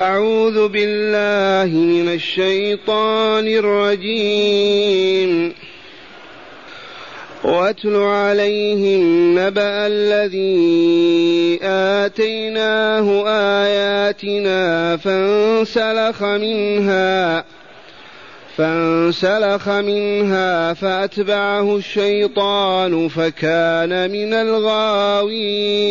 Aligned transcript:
أعوذ 0.00 0.68
بالله 0.68 1.76
من 1.76 2.08
الشيطان 2.08 3.48
الرجيم. 3.48 5.52
واتل 7.44 7.96
عليهم 7.96 9.34
نبأ 9.38 9.86
الذي 9.86 11.58
آتيناه 11.62 13.28
آياتنا 13.28 14.96
فانسلخ 14.96 16.22
منها 16.22 17.44
فانسلخ 18.56 19.68
منها 19.68 20.72
فأتبعه 20.72 21.76
الشيطان 21.76 23.08
فكان 23.08 24.10
من 24.10 24.34
الغاوين. 24.34 25.90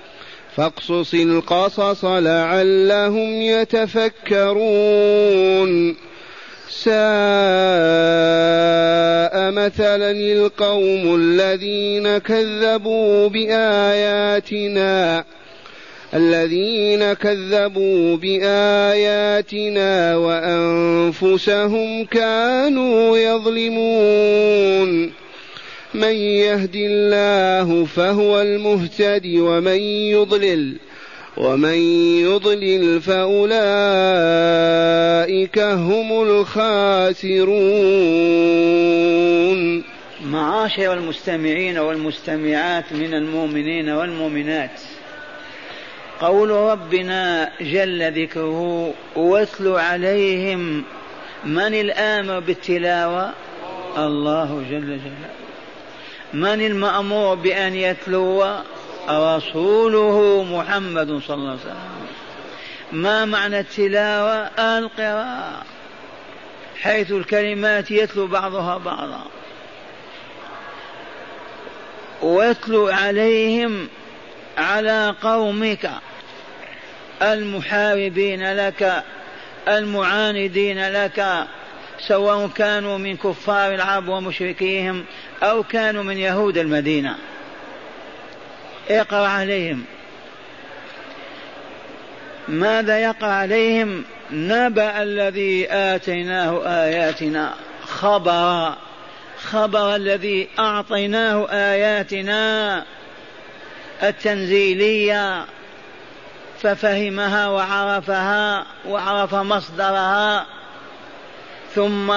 فاقصص 0.55 1.13
القصص 1.13 2.05
لعلهم 2.05 3.41
يتفكرون. 3.41 4.71
ساء 6.69 6.91
مثلا 9.51 10.11
القوم 10.11 11.15
الذين 11.15 12.17
كذبوا 12.17 13.27
بآياتنا 13.29 15.25
الذين 16.13 17.13
كذبوا 17.13 18.17
بآياتنا 18.17 20.15
وأنفسهم 20.15 22.05
كانوا 22.05 23.17
يظلمون. 23.17 25.11
من 25.93 26.15
يهد 26.15 26.75
الله 26.75 27.85
فهو 27.85 28.41
المهتدي 28.41 29.41
ومن 29.41 29.79
يضلل 30.15 30.75
ومن 31.37 31.77
يضلل 32.23 33.01
فأولئك 33.01 33.51
هم 35.59 36.21
الخاسرون. 36.21 37.51
معاشر 40.25 40.93
المستمعين 40.93 41.77
والمستمعات 41.77 42.93
من 42.93 43.13
المؤمنين 43.13 43.89
والمؤمنات 43.89 44.81
قول 46.19 46.49
ربنا 46.49 47.51
جل 47.61 48.23
ذكره 48.23 48.93
واتل 49.15 49.67
عليهم 49.67 50.83
من 51.45 51.73
الآمر 51.73 52.39
بالتلاوة 52.39 53.33
الله 53.97 54.63
جل 54.69 54.81
جلاله. 54.81 55.40
من 56.33 56.65
المأمور 56.65 57.35
بأن 57.35 57.75
يتلو 57.75 58.55
رسوله 59.09 60.43
محمد 60.43 61.21
صلى 61.27 61.35
الله 61.35 61.49
عليه 61.49 61.59
وسلم؟ 61.59 62.07
ما 62.91 63.25
معنى 63.25 63.59
التلاوة؟ 63.59 64.37
القراءة. 64.77 65.63
حيث 66.81 67.11
الكلمات 67.11 67.91
يتلو 67.91 68.27
بعضها 68.27 68.77
بعضا. 68.77 69.23
واتلو 72.21 72.87
عليهم 72.87 73.87
على 74.57 75.15
قومك. 75.21 75.91
المحاربين 77.21 78.53
لك 78.53 79.03
المعاندين 79.67 80.91
لك 80.91 81.47
سواء 82.07 82.47
كانوا 82.47 82.97
من 82.97 83.17
كفار 83.17 83.73
العرب 83.73 84.07
ومشركيهم 84.07 85.05
أو 85.43 85.63
كانوا 85.63 86.03
من 86.03 86.17
يهود 86.17 86.57
المدينة. 86.57 87.15
اقرأ 88.89 89.27
عليهم. 89.27 89.83
ماذا 92.47 92.99
يقع 92.99 93.27
عليهم؟ 93.27 94.03
نبأ 94.31 95.03
الذي 95.03 95.67
آتيناه 95.71 96.61
آياتنا. 96.65 97.53
خبر. 97.83 98.73
خبر 99.43 99.95
الذي 99.95 100.49
أعطيناه 100.59 101.47
آياتنا 101.49 102.85
التنزيلية. 104.03 105.45
ففهمها 106.61 107.47
وعرفها 107.47 108.65
وعرف 108.87 109.35
مصدرها. 109.35 110.45
ثم 111.75 112.11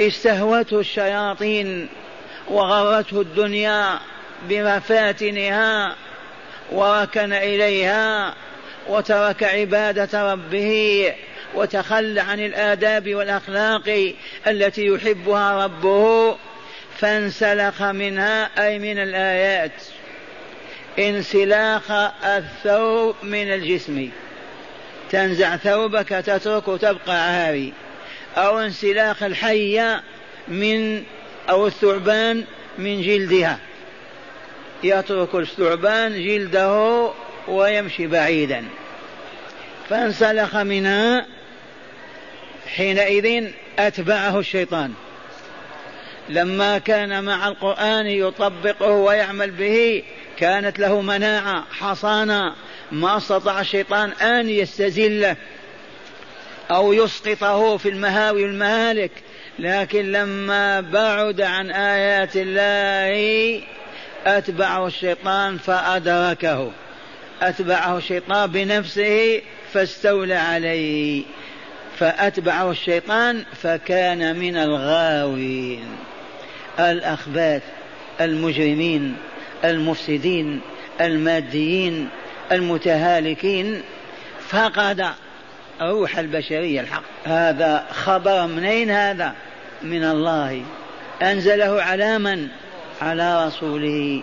استهوته 0.00 0.80
الشياطين 0.80 1.88
وغرته 2.48 3.20
الدنيا 3.20 3.98
بمفاتنها 4.48 5.94
وركن 6.72 7.32
إليها 7.32 8.34
وترك 8.88 9.44
عبادة 9.44 10.32
ربه 10.32 11.14
وتخلى 11.54 12.20
عن 12.20 12.40
الآداب 12.40 13.14
والأخلاق 13.14 14.14
التي 14.46 14.86
يحبها 14.86 15.64
ربه 15.64 16.36
فانسلخ 16.98 17.82
منها 17.82 18.66
أي 18.66 18.78
من 18.78 18.98
الآيات 18.98 19.72
انسلاخ 20.98 21.90
الثوب 22.24 23.16
من 23.22 23.52
الجسم. 23.52 24.10
تنزع 25.10 25.56
ثوبك 25.56 26.08
تترك 26.08 26.80
تبقى 26.80 27.28
عاري. 27.28 27.72
أو 28.38 28.58
انسلاخ 28.58 29.22
الحية 29.22 30.02
من 30.48 31.02
أو 31.50 31.66
الثعبان 31.66 32.44
من 32.78 33.02
جلدها. 33.02 33.58
يترك 34.84 35.34
الثعبان 35.34 36.12
جلده 36.12 37.10
ويمشي 37.48 38.06
بعيدا. 38.06 38.64
فانسلخ 39.90 40.56
منها 40.56 41.26
حينئذ 42.66 43.50
أتبعه 43.78 44.38
الشيطان. 44.38 44.92
لما 46.28 46.78
كان 46.78 47.24
مع 47.24 47.48
القرآن 47.48 48.06
يطبقه 48.06 48.90
ويعمل 48.90 49.50
به 49.50 50.02
كانت 50.38 50.78
له 50.78 51.00
مناعة 51.00 51.64
حصانة 51.72 52.54
ما 52.92 53.16
استطاع 53.16 53.60
الشيطان 53.60 54.10
أن 54.10 54.48
يستزله. 54.48 55.36
أو 56.70 56.92
يسقطه 56.92 57.76
في 57.76 57.88
المهاوي 57.88 58.42
والمهالك 58.42 59.10
لكن 59.58 60.12
لما 60.12 60.80
بعد 60.80 61.40
عن 61.40 61.70
آيات 61.70 62.36
الله 62.36 63.62
أتبعه 64.26 64.86
الشيطان 64.86 65.58
فأدركه. 65.58 66.70
أتبعه 67.42 67.98
الشيطان 67.98 68.50
بنفسه 68.50 69.42
فاستولى 69.72 70.34
عليه. 70.34 71.22
فأتبعه 71.98 72.70
الشيطان 72.70 73.44
فكان 73.62 74.38
من 74.38 74.56
الغاوين. 74.56 75.84
الأخباث 76.78 77.62
المجرمين 78.20 79.16
المفسدين 79.64 80.60
الماديين 81.00 82.08
المتهالكين 82.52 83.82
فقد 84.48 85.06
روح 85.80 86.18
البشرية 86.18 86.80
الحق. 86.80 87.02
هذا 87.24 87.86
خبر 87.90 88.46
منين 88.46 88.90
هذا؟ 88.90 89.34
من 89.82 90.04
الله. 90.04 90.62
أنزله 91.22 91.82
على 91.82 92.18
من؟ 92.18 92.48
على 93.02 93.46
رسوله. 93.46 94.22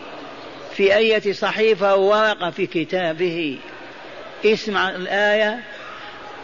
في 0.75 0.95
أية 0.95 1.33
صحيفة 1.33 1.95
ورقة 1.95 2.49
في 2.49 2.67
كتابه. 2.67 3.57
اسمع 4.45 4.89
الآية. 4.89 5.59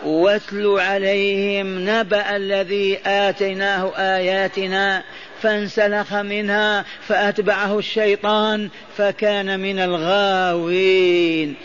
واتل 0.06 0.80
عليهم 0.80 1.90
نبأ 1.90 2.36
الذي 2.36 3.00
آتيناه 3.06 3.92
آياتنا 3.98 5.04
فانسلخ 5.42 6.14
منها 6.14 6.86
فأتبعه 7.08 7.80
الشيطان 7.80 8.70
فكان 8.98 9.60
من 9.60 9.80
الغاوين. 9.80 11.56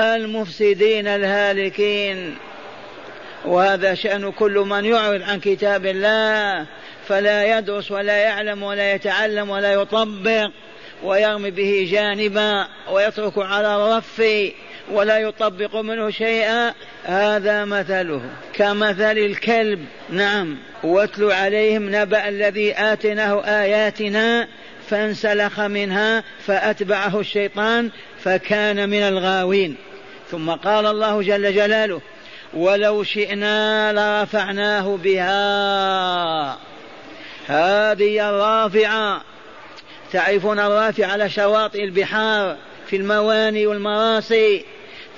المفسدين 0.00 1.06
الهالكين. 1.06 2.36
وهذا 3.44 3.94
شأن 3.94 4.32
كل 4.32 4.58
من 4.58 4.84
يعرض 4.84 5.22
عن 5.22 5.40
كتاب 5.40 5.86
الله 5.86 6.66
فلا 7.08 7.58
يدرس 7.58 7.90
ولا 7.90 8.16
يعلم 8.16 8.62
ولا 8.62 8.94
يتعلم 8.94 9.50
ولا 9.50 9.72
يطبق 9.72 10.50
ويرمي 11.04 11.50
به 11.50 11.88
جانبا 11.90 12.66
ويترك 12.90 13.32
على 13.38 13.76
الرف 13.76 14.22
ولا 14.92 15.18
يطبق 15.18 15.76
منه 15.76 16.10
شيئا. 16.10 16.74
هذا 17.04 17.64
مثله 17.64 18.20
كمثل 18.52 19.18
الكلب. 19.18 19.84
نعم 20.10 20.58
واتل 20.84 21.32
عليهم 21.32 21.96
نبأ 21.96 22.28
الذي 22.28 22.72
آتناه 22.72 23.44
آياتنا 23.44 24.48
فانسلخ 24.90 25.60
منها 25.60 26.24
فأتبعه 26.46 27.20
الشيطان 27.20 27.90
فكان 28.24 28.88
من 28.88 29.02
الغاوين. 29.02 29.76
ثم 30.30 30.50
قال 30.50 30.86
الله 30.86 31.22
جل 31.22 31.54
جلاله 31.54 32.00
ولو 32.54 33.02
شئنا 33.02 33.92
لرفعناه 33.92 34.96
بها. 34.96 36.58
هذه 37.46 38.30
الرافعة 38.30 39.22
تعرفون 40.12 40.60
الرافعة 40.60 41.06
على 41.06 41.30
شواطئ 41.30 41.84
البحار 41.84 42.56
في 42.86 42.96
المواني 42.96 43.66
والمراسي 43.66 44.64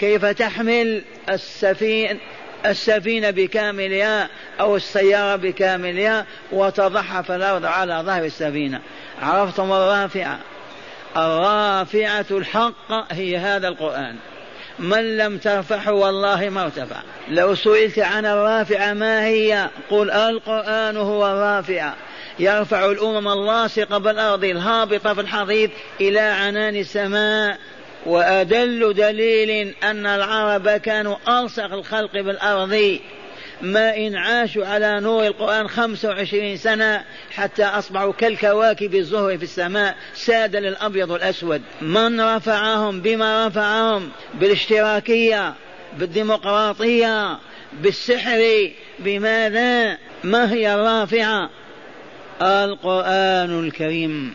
كيف 0.01 0.25
تحمل 0.25 1.03
السفينة 1.29 2.19
السفينة 2.67 3.31
بكاملها 3.31 4.29
أو 4.61 4.77
السيارة 4.77 5.37
بكاملها 5.37 6.27
وتضعها 6.53 7.23
في 7.23 7.37
الأرض 7.37 7.65
على 7.65 8.03
ظهر 8.07 8.25
السفينة. 8.25 8.81
عرفتم 9.23 9.73
الرافعة؟ 9.73 10.39
الرافعة 11.17 12.27
الحق 12.31 13.13
هي 13.13 13.37
هذا 13.37 13.69
القرآن. 13.69 14.17
من 14.79 15.17
لم 15.17 15.39
ترفعه 15.39 15.93
والله 15.93 16.49
ما 16.49 16.63
ارتفع. 16.63 16.97
لو 17.29 17.55
سئلت 17.55 17.99
عن 17.99 18.27
الرافعة 18.27 18.93
ما 18.93 19.27
هي؟ 19.27 19.69
قل 19.91 20.11
القرآن 20.11 20.97
هو 20.97 21.27
الرافعة 21.27 21.97
يرفع 22.39 22.87
الأمم 22.87 23.29
اللاصقة 23.29 23.99
بالأرض 23.99 24.45
الهابطة 24.45 25.15
في 25.15 25.21
الحضيض 25.21 25.71
إلى 26.01 26.21
عنان 26.21 26.77
السماء. 26.77 27.59
وأدل 28.07 28.95
دليل 28.95 29.75
أن 29.83 30.07
العرب 30.07 30.69
كانوا 30.69 31.17
ألصق 31.29 31.73
الخلق 31.73 32.13
بالأرض. 32.13 32.99
ما 33.63 33.97
إن 33.97 34.17
عاشوا 34.17 34.67
على 34.67 35.01
نور 35.01 35.27
القرآن 35.27 35.69
خمسة 35.69 36.09
وعشرين 36.09 36.57
سنة 36.57 37.05
حتى 37.31 37.65
أصبحوا 37.65 38.13
كالكواكب 38.13 38.95
الزهر 38.95 39.39
في 39.39 39.45
السماء 39.45 39.97
ساد 40.15 40.57
للأبيض 40.57 41.11
والأسود. 41.11 41.63
من 41.83 42.21
رفعهم 42.21 43.01
بما 43.01 43.47
رفعهم؟ 43.47 44.09
بالاشتراكية 44.35 45.55
بالديمقراطية 45.99 47.39
بالسحر. 47.73 48.71
بماذا؟ 48.99 49.99
ما 50.25 50.53
هي 50.53 50.75
الرافعة؟ 50.75 51.51
القرآن 52.43 53.65
الكريم. 53.65 54.35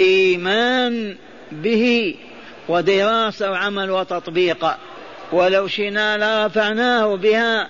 إيمان 0.00 1.16
به 1.52 2.14
ودراسة 2.68 3.50
وعمل 3.50 3.90
وتطبيق. 3.90 4.66
ولو 5.32 5.68
شئنا 5.68 6.16
لرفعناه 6.16 7.16
بها 7.16 7.68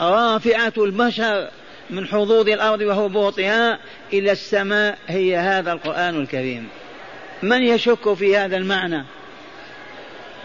رافعة 0.00 0.72
البشر 0.76 1.48
من 1.90 2.06
حظوظ 2.06 2.48
الأرض 2.48 2.80
وهبوطها 2.80 3.78
إلى 4.12 4.32
السماء. 4.32 4.98
هي 5.08 5.36
هذا 5.36 5.72
القرآن 5.72 6.20
الكريم. 6.20 6.68
من 7.42 7.62
يشك 7.62 8.14
في 8.14 8.36
هذا 8.36 8.56
المعنى؟ 8.56 9.04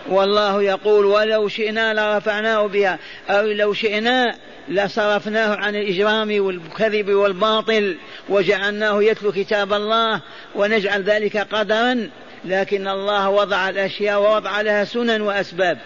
والله 0.10 0.64
يقول 0.64 1.06
ولو 1.06 1.48
شئنا 1.48 1.94
لرفعناه 1.94 2.68
بها 2.68 3.00
أو 3.30 3.46
لو 3.46 3.74
شئنا 3.74 4.36
لصرفناه 4.70 5.56
عن 5.56 5.76
الإجرام 5.76 6.46
والكذب 6.46 7.10
والباطل 7.10 7.98
وجعلناه 8.30 9.04
يتلو 9.04 9.32
كتاب 9.32 9.74
الله 9.74 10.22
ونجعل 10.56 11.04
ذلك 11.04 11.38
قدرا 11.38 12.10
لكن 12.46 12.88
الله 12.88 13.30
وضع 13.30 13.70
الأشياء 13.70 14.22
ووضع 14.22 14.62
لها 14.62 14.84
سنن 14.84 15.22
وأسباب. 15.22 15.78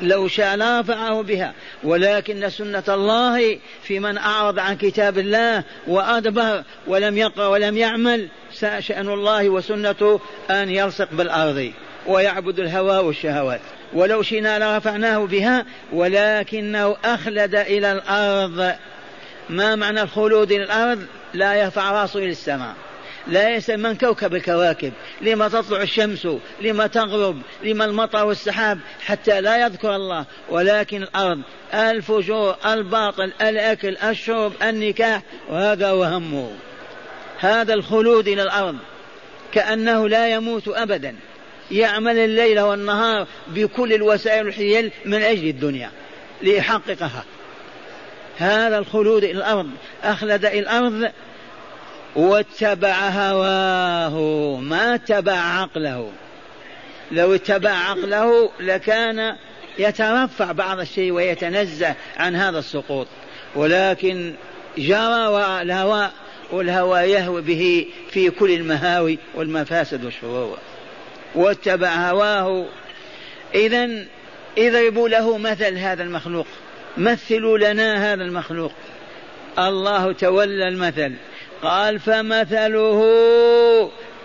لو 0.00 0.28
شاء 0.28 0.56
لرفعه 0.56 1.22
بها. 1.22 1.52
ولكن 1.84 2.50
سنة 2.50 2.84
الله 2.88 3.58
في 3.82 4.00
من 4.00 4.18
أعرض 4.18 4.58
عن 4.58 4.76
كتاب 4.76 5.18
الله 5.18 5.64
وأدبر 5.86 6.64
ولم 6.86 7.18
يقرأ 7.18 7.46
ولم 7.46 7.76
يعمل 7.76 8.28
شأن 8.78 9.08
الله 9.08 9.48
وسنته 9.48 10.20
أن 10.50 10.70
يلصق 10.70 11.08
بالأرض 11.12 11.72
ويعبد 12.06 12.58
الهوى 12.58 12.98
والشهوات. 12.98 13.60
ولو 13.92 14.22
شئنا 14.22 14.58
لرفعناه 14.58 15.18
بها 15.18 15.66
ولكنه 15.92 16.96
أخلد 17.04 17.54
إلى 17.54 17.92
الأرض. 17.92 18.74
ما 19.48 19.76
معنى 19.76 20.02
الخلود 20.02 20.52
إلى 20.52 20.64
الأرض؟ 20.64 21.06
لا 21.34 21.54
يرفع 21.54 22.02
رأسه 22.02 22.18
إلى 22.18 22.30
السماء. 22.30 22.74
لا 23.26 23.50
يسأل 23.50 23.80
من 23.80 23.96
كوكب 23.96 24.34
الكواكب 24.34 24.92
لما 25.20 25.48
تطلع 25.48 25.82
الشمس 25.82 26.28
لما 26.60 26.86
تغرب 26.86 27.42
لما 27.62 27.84
المطر 27.84 28.26
والسحاب 28.26 28.78
حتى 29.04 29.40
لا 29.40 29.66
يذكر 29.66 29.96
الله. 29.96 30.24
ولكن 30.50 31.02
الأرض 31.02 31.40
الفجور 31.74 32.56
الباطل 32.66 33.32
الأكل 33.42 33.96
الشرب 33.96 34.52
النكاح 34.62 35.22
وهذا 35.48 35.88
هو 35.88 36.04
همه. 36.04 36.52
هذا 37.38 37.74
الخلود 37.74 38.28
إلى 38.28 38.42
الأرض. 38.42 38.76
كأنه 39.52 40.08
لا 40.08 40.28
يموت 40.28 40.68
أبدا. 40.68 41.16
يعمل 41.70 42.18
الليل 42.18 42.60
والنهار 42.60 43.26
بكل 43.48 43.92
الوسائل 43.92 44.44
والحيل 44.44 44.90
من 45.04 45.22
أجل 45.22 45.48
الدنيا 45.48 45.90
ليحققها. 46.42 47.24
هذا 48.38 48.78
الخلود 48.78 49.24
إلى 49.24 49.38
الأرض. 49.38 49.70
أخلد 50.04 50.44
إلى 50.44 50.58
الأرض 50.58 51.12
واتبع 52.16 53.08
هواه 53.08 54.16
ما 54.60 54.94
اتبع 54.94 55.32
عقله. 55.32 56.10
لو 57.12 57.34
اتبع 57.34 57.70
عقله 57.70 58.50
لكان 58.60 59.36
يترفع 59.78 60.52
بعض 60.52 60.80
الشيء 60.80 61.12
ويتنزه 61.12 61.94
عن 62.16 62.36
هذا 62.36 62.58
السقوط. 62.58 63.06
ولكن 63.54 64.34
جرى 64.78 65.62
الهوى 65.62 66.10
والهوى 66.50 67.00
يهوي 67.00 67.42
به 67.42 67.86
في 68.10 68.30
كل 68.30 68.50
المهاوي 68.50 69.18
والمفاسد 69.34 70.04
والشرور. 70.04 70.58
واتبع 71.34 71.88
هواه. 71.88 72.66
إذا 73.54 74.04
اضربوا 74.58 75.08
له 75.08 75.38
مثل 75.38 75.78
هذا 75.78 76.02
المخلوق. 76.02 76.46
مثلوا 76.96 77.58
لنا 77.58 78.12
هذا 78.12 78.22
المخلوق. 78.22 78.72
الله 79.58 80.12
تولى 80.12 80.68
المثل. 80.68 81.12
قال 81.62 82.00
فمثله 82.00 83.00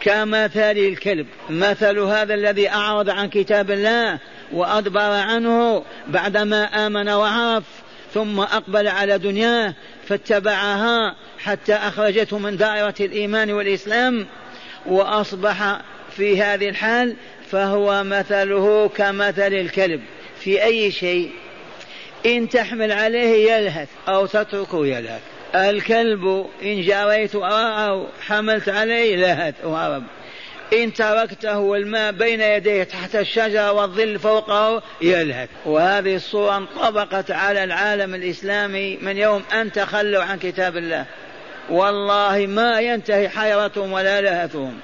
كمثل 0.02 0.78
الكلب. 0.78 1.28
مثل 1.50 2.00
هذا 2.00 2.34
الذي 2.34 2.70
أعرض 2.70 3.10
عن 3.10 3.30
كتاب 3.30 3.72
الله 3.72 4.20
وأدبر 4.52 5.12
عنه 5.12 5.84
بعدما 6.08 6.64
آمن 6.64 7.10
وعرف 7.10 7.64
ثم 8.14 8.40
أقبل 8.40 8.88
على 8.88 9.18
دنياه 9.18 9.74
فاتبعها 10.08 11.16
حتى 11.40 11.74
أخرجته 11.74 12.38
من 12.38 12.58
دائرة 12.58 12.96
الإيمان 13.00 13.52
والإسلام 13.52 14.28
وأصبح 14.86 15.82
في 16.18 16.42
هذه 16.42 16.70
الحال 16.70 17.16
فهو 17.52 18.04
مثله 18.04 18.90
كمثل 18.96 19.54
الكلب. 19.54 20.02
في 20.40 20.64
أي 20.64 20.92
شيء 20.92 21.32
إن 22.26 22.50
تحمل 22.50 22.92
عليه 22.92 23.52
يلهث 23.52 23.90
أو 24.08 24.26
تتركه 24.26 24.88
يلهث. 24.88 25.37
الكلب 25.56 26.48
إن 26.64 26.82
جريت 26.82 27.36
وراءه 27.36 28.08
حملت 28.28 28.70
عليه 28.70 29.16
لهث 29.16 29.56
وهرب 29.64 30.04
إن 30.74 30.94
تركته 30.94 31.58
والماء 31.60 32.12
بين 32.12 32.42
يديه 32.42 32.84
تحت 32.84 33.16
الشجرة 33.16 33.72
والظل 33.72 34.20
فوقه 34.20 34.82
يلهث 35.02 35.50
وهذه 35.66 36.16
الصورة 36.16 36.58
انطبقت 36.58 37.32
على 37.32 37.64
العالم 37.64 38.16
الإسلامي 38.16 38.98
من 39.02 39.18
يوم 39.18 39.44
أن 39.54 39.72
تخلوا 39.72 40.24
عن 40.24 40.40
كتاب 40.40 40.78
الله. 40.78 41.06
والله 41.70 42.48
ما 42.48 42.80
ينتهي 42.80 43.30
حيرتهم 43.30 43.92
ولا 43.92 44.22
لهثهم 44.22 44.80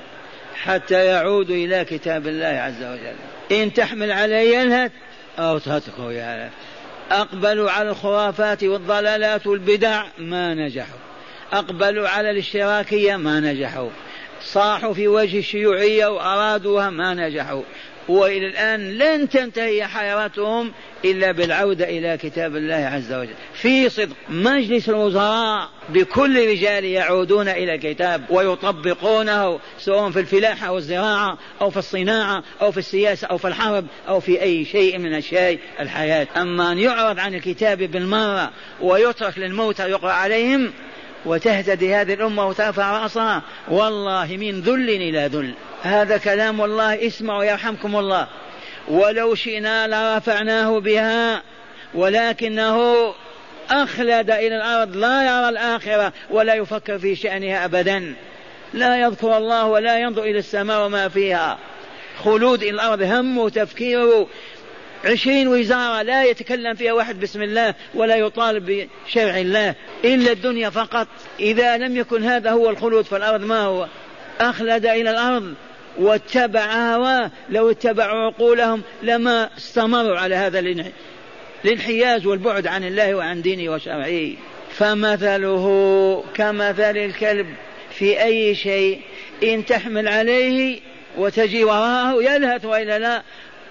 حتى 0.55 1.05
يعودوا 1.05 1.55
إلى 1.55 1.85
كتاب 1.85 2.27
الله 2.27 2.47
عز 2.47 2.83
وجل. 2.83 3.15
إن 3.51 3.73
تحمل 3.73 4.11
عليه 4.11 4.57
يلهث 4.57 4.91
أو 5.39 5.57
تتركه 5.57 6.11
يلهث 6.11 6.51
أقبلوا 7.11 7.71
على 7.71 7.89
الخرافات 7.89 8.63
والضلالات 8.63 9.47
والبدع 9.47 10.05
ما 10.17 10.53
نجحوا. 10.53 10.99
أقبلوا 11.53 12.09
على 12.09 12.31
الاشتراكية 12.31 13.15
ما 13.15 13.39
نجحوا. 13.39 13.89
صاحوا 14.41 14.93
في 14.93 15.07
وجه 15.07 15.39
الشيوعية 15.39 16.07
وأرادوها 16.07 16.89
ما 16.89 17.13
نجحوا. 17.13 17.63
وإلى 18.07 18.47
الآن 18.47 18.97
لن 18.97 19.29
تنتهي 19.29 19.87
حيرتهم 19.87 20.71
إلا 21.05 21.31
بالعودة 21.31 21.85
إلى 21.89 22.17
كتاب 22.17 22.55
الله 22.55 22.75
عز 22.75 23.13
وجل. 23.13 23.33
في 23.53 23.89
صدق 23.89 24.15
مجلس 24.29 24.89
الوزراء 24.89 25.69
بكل 25.89 26.47
رجال 26.49 26.85
يعودون 26.85 27.47
إلى 27.47 27.75
الكتاب 27.75 28.21
ويطبقونه 28.29 29.59
سواء 29.79 30.11
في 30.11 30.19
الفلاحة 30.19 30.67
أو 30.67 30.77
الزراعة 30.77 31.37
أو 31.61 31.69
في 31.69 31.77
الصناعة 31.77 32.43
أو 32.61 32.71
في 32.71 32.77
السياسة 32.77 33.27
أو 33.27 33.37
في 33.37 33.47
الحرب 33.47 33.85
أو 34.07 34.19
في 34.19 34.41
أي 34.41 34.65
شيء 34.65 34.97
من 34.97 35.13
أشياء 35.13 35.57
الحياة. 35.79 36.27
أما 36.37 36.71
أن 36.71 36.79
يعرض 36.79 37.19
عن 37.19 37.35
الكتاب 37.35 37.77
بالمرة 37.77 38.51
ويترك 38.81 39.37
للموتى 39.37 39.89
يقرأ 39.89 40.11
عليهم 40.11 40.73
وتهتدي 41.25 41.95
هذه 41.95 42.13
الأمة 42.13 42.47
وترفع 42.47 43.03
رأسها. 43.03 43.41
والله 43.67 44.37
من 44.39 44.61
ذل 44.61 44.89
إلى 44.89 45.29
ذل. 45.33 45.53
هذا 45.83 46.17
كلام 46.17 46.61
الله. 46.61 47.07
اسمعوا 47.07 47.43
يرحمكم 47.43 47.95
الله. 47.95 48.27
ولو 48.87 49.35
شئنا 49.35 49.87
لرفعناه 49.87 50.79
بها 50.79 51.41
ولكنه 51.93 53.05
أخلد 53.69 54.31
إلى 54.31 54.57
الأرض 54.57 54.95
لا 54.95 55.23
يرى 55.23 55.49
الآخرة 55.49 56.13
ولا 56.29 56.53
يفكر 56.53 56.99
في 56.99 57.15
شأنها 57.15 57.65
أبدا. 57.65 58.15
لا 58.73 58.97
يذكر 58.97 59.37
الله 59.37 59.65
ولا 59.65 59.99
ينظر 59.99 60.23
إلى 60.23 60.39
السماء 60.39 60.85
وما 60.85 61.07
فيها. 61.07 61.57
خلود 62.23 62.63
إلى 62.63 62.71
الأرض 62.71 63.01
هم 63.01 63.37
وتفكيره. 63.37 64.27
عشرين 65.05 65.47
وزارة 65.47 66.01
لا 66.01 66.23
يتكلم 66.23 66.75
فيها 66.75 66.93
واحد 66.93 67.19
بسم 67.19 67.41
الله 67.41 67.73
ولا 67.93 68.15
يطالب 68.15 68.87
بشرع 69.05 69.37
الله 69.37 69.75
إلا 70.05 70.31
الدنيا 70.31 70.69
فقط. 70.69 71.07
إذا 71.39 71.77
لم 71.77 71.97
يكن 71.97 72.23
هذا 72.23 72.51
هو 72.51 72.69
الخلود 72.69 73.05
في 73.05 73.17
الأرض 73.17 73.41
ما 73.45 73.61
هو؟ 73.61 73.87
أخلد 74.39 74.85
إلى 74.85 75.09
الأرض 75.09 75.53
واتبع 75.97 76.73
هواه 76.95 77.31
لو 77.49 77.71
اتبعوا 77.71 78.25
عقولهم 78.25 78.81
لما 79.03 79.49
استمروا 79.57 80.17
على 80.17 80.35
هذا 80.35 80.63
الانحياز 81.65 82.25
والبعد 82.25 82.67
عن 82.67 82.83
الله 82.83 83.15
وعن 83.15 83.41
دينه 83.41 83.71
وشرعه. 83.73 84.29
فمثله 84.71 86.23
كمثل 86.33 86.97
الكلب 86.97 87.47
في 87.91 88.23
أي 88.23 88.55
شيء 88.55 89.01
إن 89.43 89.65
تحمل 89.65 90.07
عليه 90.07 90.79
وتجي 91.17 91.63
وراءه 91.63 92.23
يلهث 92.23 92.65
وإلا 92.65 92.99
لا. 92.99 93.23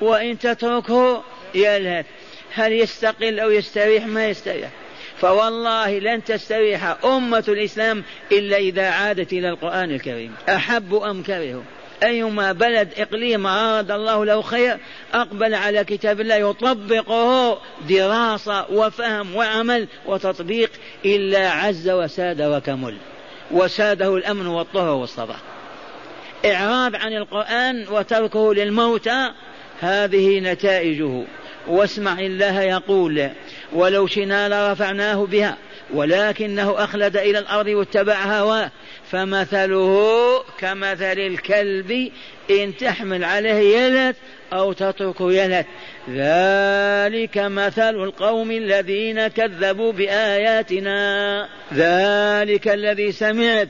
وإن 0.02 0.38
تتركه 0.38 1.22
يلهث. 1.54 2.06
هل 2.54 2.72
يستقل 2.72 3.40
أو 3.40 3.50
يستريح؟ 3.50 4.06
ما 4.06 4.28
يستريح. 4.28 4.70
فوالله 5.16 5.98
لن 5.98 6.24
تستريح 6.24 7.04
أمة 7.04 7.44
الإسلام 7.48 8.04
إلا 8.32 8.56
إذا 8.56 8.90
عادت 8.90 9.32
إلى 9.32 9.48
القرآن 9.48 9.90
الكريم. 9.90 10.34
أحبوا 10.48 11.10
أم 11.10 11.22
كرهوا 11.22 11.62
أيما 12.02 12.52
بلد 12.52 12.88
إقليم 12.96 13.46
أراد 13.46 13.90
الله 13.90 14.24
له 14.24 14.42
خير 14.42 14.78
أقبل 15.14 15.54
على 15.54 15.84
كتاب 15.84 16.20
الله 16.20 16.34
يطبقه 16.34 17.58
دراسة 17.88 18.70
وفهم 18.70 19.36
وعمل 19.36 19.88
وتطبيق 20.06 20.70
إلا 21.04 21.50
عز 21.50 21.90
وساد 21.90 22.42
وكمل 22.42 22.96
وساده 23.50 24.16
الأمن 24.16 24.46
والطهر 24.46 24.94
والصبر. 24.94 25.36
إعراض 26.44 26.96
عن 26.96 27.12
القرآن 27.12 27.88
وتركه 27.88 28.54
للموتى 28.54 29.30
هذه 29.82 30.40
نتائجه. 30.40 31.22
واسمع 31.66 32.18
الله 32.20 32.62
يقول 32.62 33.28
ولو 33.72 34.06
شئنا 34.06 34.48
لرفعناه 34.48 35.26
بها 35.26 35.56
ولكنه 35.94 36.84
أخلد 36.84 37.16
إلى 37.16 37.38
الأرض 37.38 37.66
واتبع 37.66 38.24
هواه 38.24 38.70
فمثله 39.10 40.44
كمثل 40.58 41.18
الكلب 41.18 42.10
إن 42.50 42.76
تحمل 42.76 43.24
عليه 43.24 43.76
يلت 43.78 44.16
أو 44.52 44.72
تترك 44.72 45.20
يلت 45.20 45.66
ذلك 46.10 47.38
مثل 47.38 47.94
القوم 48.04 48.50
الذين 48.50 49.28
كذبوا 49.28 49.92
بآياتنا. 49.92 51.48
ذلك 51.74 52.68
الذي 52.68 53.12
سمعت 53.12 53.68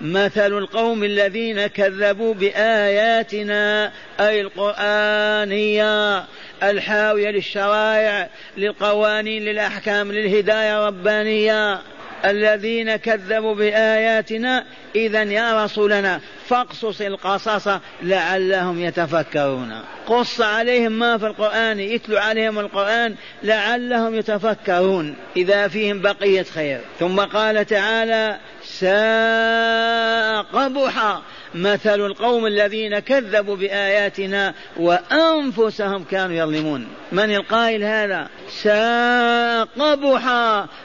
مثل 0.00 0.58
القوم 0.58 1.04
الذين 1.04 1.66
كذبوا 1.66 2.34
بآياتنا 2.34 3.92
أي 4.20 4.40
القرآنية 4.40 6.24
الحاوية 6.62 7.30
للشرائع 7.30 8.28
للقوانين 8.56 9.44
للأحكام 9.44 10.12
للهداية 10.12 10.88
الربانية. 10.88 11.80
الذين 12.24 12.96
كذبوا 12.96 13.54
بآياتنا 13.54 14.64
إذا 14.96 15.22
يا 15.22 15.64
رسولنا 15.64 16.20
فاقصص 16.46 17.00
القصص 17.00 17.68
لعلهم 18.02 18.80
يتفكرون. 18.80 19.80
قص 20.06 20.40
عليهم 20.40 20.92
ما 20.92 21.18
في 21.18 21.26
القرآن 21.26 21.80
يتلو 21.80 22.18
عليهم 22.18 22.58
القرآن 22.58 23.14
لعلهم 23.42 24.14
يتفكرون 24.14 25.16
إذا 25.36 25.68
فيهم 25.68 26.00
بقية 26.02 26.42
خير. 26.42 26.80
ثم 27.00 27.20
قال 27.20 27.66
تعالى 27.66 28.38
ساء 28.64 30.42
قبح 30.42 31.20
مثل 31.54 32.00
القوم 32.00 32.46
الذين 32.46 32.98
كذبوا 32.98 33.56
بآياتنا 33.56 34.54
وأنفسهم 34.76 36.04
كانوا 36.04 36.36
يظلمون. 36.36 36.86
من 37.12 37.34
القائل 37.34 37.84
هذا؟ 37.84 38.28
ساء 38.62 39.68
قبح 39.78 40.28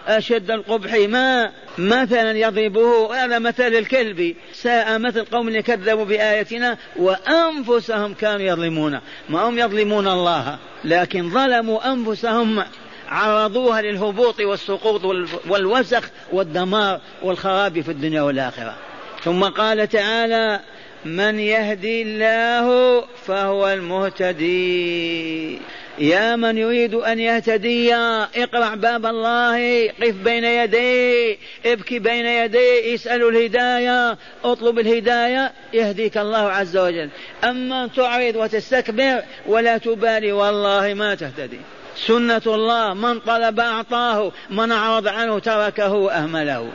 أشد 0.07 0.51
القبح 0.51 0.93
ما 0.93 1.51
مثلا 1.77 2.31
يضربه. 2.31 3.15
هذا 3.23 3.39
مثل 3.39 3.63
الكلب. 3.67 4.35
ساء 4.53 4.99
مثل 4.99 5.19
القوم 5.19 5.47
اللي 5.47 5.61
كذبوا 5.61 6.05
بآياتنا 6.05 6.77
وأنفسهم 6.95 8.13
كانوا 8.13 8.45
يظلمون. 8.45 8.99
ما 9.29 9.41
هم 9.41 9.59
يظلمون 9.59 10.07
الله؟ 10.07 10.57
لكن 10.83 11.29
ظلموا 11.29 11.93
أنفسهم. 11.93 12.63
عرضوها 13.09 13.81
للهبوط 13.81 14.39
والسقوط 14.41 15.01
والوسخ 15.49 16.09
والدمار 16.31 17.01
والخراب 17.23 17.81
في 17.81 17.91
الدنيا 17.91 18.21
والآخرة. 18.21 18.75
ثم 19.23 19.43
قال 19.43 19.89
تعالى 19.89 20.59
من 21.05 21.39
يهدي 21.39 22.01
الله 22.01 23.01
فهو 23.25 23.67
المهتدي. 23.67 25.59
يا 25.97 26.35
من 26.35 26.57
يريد 26.57 26.93
أن 26.93 27.19
يهتدي 27.19 27.95
اقرع 27.95 28.75
باب 28.75 29.05
الله 29.05 29.87
قف 29.87 30.15
بين 30.23 30.43
يديه 30.43 31.37
ابكي 31.65 31.99
بين 31.99 32.25
يديه 32.25 32.95
اسأل 32.95 33.27
الهداية 33.27 34.17
اطلب 34.43 34.79
الهداية 34.79 35.53
يهديك 35.73 36.17
الله 36.17 36.51
عز 36.51 36.77
وجل. 36.77 37.09
أما 37.43 37.87
تعرض 37.87 38.35
وتستكبر 38.35 39.21
ولا 39.47 39.77
تبالي 39.77 40.31
والله 40.31 40.93
ما 40.93 41.15
تهتدي. 41.15 41.59
سنة 42.07 42.41
الله 42.47 42.93
من 42.93 43.19
طلب 43.19 43.59
أعطاه 43.59 44.31
من 44.49 44.71
أعرض 44.71 45.07
عنه 45.07 45.39
تركه 45.39 45.93
وأهمله 45.93 46.69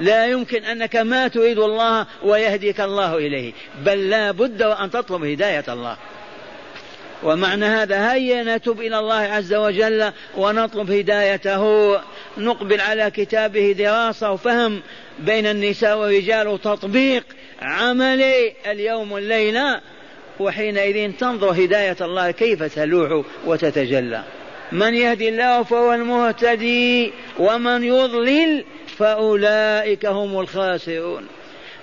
لا 0.00 0.26
يمكن 0.26 0.64
أنك 0.64 0.96
ما 0.96 1.28
تريد 1.28 1.58
الله 1.58 2.06
ويهديك 2.22 2.80
الله 2.80 3.16
إليه 3.16 3.52
بل 3.84 4.10
لا 4.10 4.30
بد 4.30 4.62
وأن 4.62 4.90
تطلب 4.90 5.24
هداية 5.24 5.64
الله. 5.68 5.96
ومعنى 7.22 7.64
هذا 7.64 8.12
هيا 8.12 8.56
نتوب 8.56 8.80
إلى 8.80 8.98
الله 8.98 9.14
عز 9.14 9.54
وجل 9.54 10.12
ونطلب 10.36 10.90
هدايته. 10.90 11.94
نقبل 12.38 12.80
على 12.80 13.10
كتابه 13.10 13.74
دراسة 13.78 14.32
وفهم 14.32 14.82
بين 15.18 15.46
النساء 15.46 15.98
والرجال 15.98 16.48
وتطبيق 16.48 17.24
عملي 17.62 18.52
اليوم 18.66 19.12
والليلة 19.12 19.80
وحينئذ 20.40 21.12
تنظر 21.12 21.50
هداية 21.64 21.96
الله 22.00 22.30
كيف 22.30 22.62
تلوح 22.62 23.24
وتتجلى. 23.46 24.22
من 24.72 24.94
يهدي 24.94 25.28
الله 25.28 25.62
فهو 25.62 25.94
المهتدي 25.94 27.12
ومن 27.38 27.84
يضلل 27.84 28.64
فأولئك 28.98 30.06
هم 30.06 30.40
الخاسرون. 30.40 31.26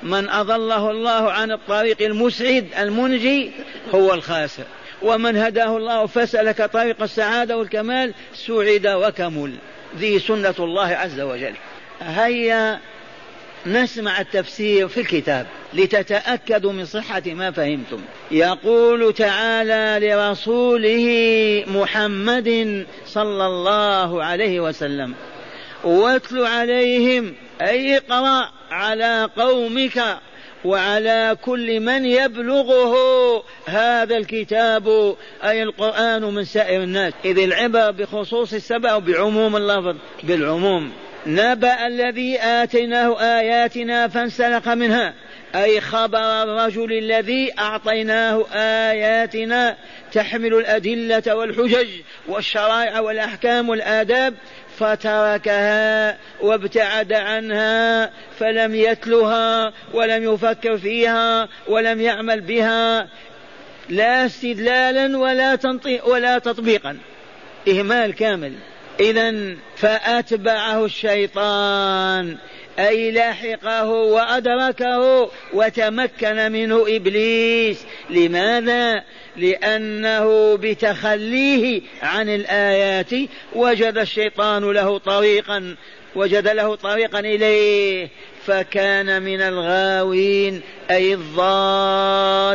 من 0.04 0.30
أضله 0.30 0.92
الله 0.92 1.32
عن 1.32 1.52
الطريق 1.52 2.02
المسعد 2.02 2.68
المنجي 2.80 3.52
هو 3.96 4.14
الخاسر. 4.14 4.64
ومن 5.02 5.38
هداه 5.38 5.78
الله 5.78 6.06
فسلك 6.06 6.62
طريق 6.62 7.02
السعادة 7.02 7.58
والكمال 7.58 8.14
سعد 8.34 8.88
وكمل. 8.88 9.54
ذي 9.98 10.20
سنة 10.20 10.56
الله 10.60 10.88
عز 10.88 11.20
وجل. 11.20 11.54
هيا 12.02 12.80
نسمع 13.68 14.22
التفسير 14.22 14.88
في 14.88 15.00
الكتاب 15.00 15.48
لتتأكدوا 15.74 16.72
من 16.72 16.86
صحة 16.86 17.24
ما 17.26 17.52
فهمتم. 17.52 18.02
يقول 18.32 19.14
تعالى 19.14 20.08
لرسوله 20.08 21.06
محمد 21.68 22.86
صلى 23.06 23.46
الله 23.46 24.24
عليه 24.24 24.60
وسلم 24.60 25.14
واتل 25.84 26.46
عليهم 26.46 27.34
أي 27.62 27.98
اقرأ 27.98 28.50
على 28.72 29.30
قومك 29.38 30.20
وعلى 30.66 31.38
كل 31.42 31.80
من 31.80 32.06
يبلغه 32.06 32.96
هذا 33.66 34.18
الكتاب 34.18 35.16
أي 35.44 35.64
القرآن 35.64 36.22
من 36.22 36.44
سائر 36.44 36.84
الناس. 36.84 37.14
إذ 37.26 37.40
العبر 37.40 37.92
بخصوص 37.92 38.54
السبع 38.54 38.96
وبعموم 38.96 39.56
اللفظ 39.56 39.96
بالعموم. 40.24 40.92
نبأ 41.28 41.88
الذي 41.88 42.40
آتيناه 42.42 43.22
آياتنا 43.22 44.08
فانسلخ 44.08 44.68
منها 44.68 45.14
أي 45.56 45.82
خبر 45.82 46.44
الرجل 46.44 46.98
الذي 46.98 47.52
أعطيناه 47.60 48.46
آياتنا 48.54 49.76
تحمل 50.12 50.54
الأدلة 50.54 51.36
والحجج 51.36 51.88
والشرائع 52.28 53.00
والأحكام 53.00 53.70
والآداب 53.70 54.34
فتركها 54.78 56.18
وابتعد 56.42 57.14
عنها 57.14 58.12
فلم 58.40 58.76
يتلها 58.76 59.74
ولم 59.94 60.34
يفكر 60.34 60.78
فيها 60.78 61.48
ولم 61.68 62.02
يعمل 62.02 62.42
بها 62.42 63.08
لا 63.90 64.26
استدلالا 64.26 65.18
ولا 65.18 65.58
ولا 66.06 66.38
تطبيقا 66.40 66.98
إهمال 67.68 68.16
كامل. 68.16 68.54
إذا 69.00 69.56
فأتبعه 69.76 70.86
الشيطان 70.86 72.38
أي 72.80 73.12
لحقه 73.12 73.90
وأدركه 73.90 75.30
وتمكن 75.54 76.52
منه 76.52 76.86
إبليس. 76.88 77.86
لماذا؟ 78.10 79.04
لأنه 79.38 80.58
بتخليه 80.58 81.82
عن 82.02 82.30
الآيات 82.30 83.12
وجد 83.56 83.98
الشيطان 83.98 84.72
له 84.72 84.98
طريقا 84.98 85.76
وجد 86.16 86.48
له 86.48 86.76
طريقا 86.76 87.20
إليه. 87.20 88.10
فكان 88.46 89.22
من 89.22 89.42
الغاوين 89.42 90.62
أي 90.92 91.14
الضالين 91.14 92.48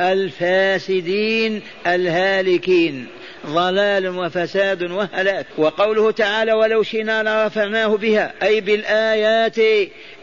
الفاسدين 0.00 1.62
الهالكين. 1.86 3.06
ضلال 3.46 4.08
وفساد 4.08 4.82
وهلاك. 4.82 5.46
وقوله 5.58 6.10
تعالى 6.10 6.52
ولو 6.52 6.82
شئنا 6.82 7.22
لرفعناه 7.22 7.86
بها. 7.86 8.32
أي 8.42 8.60
بالآيات 8.60 9.58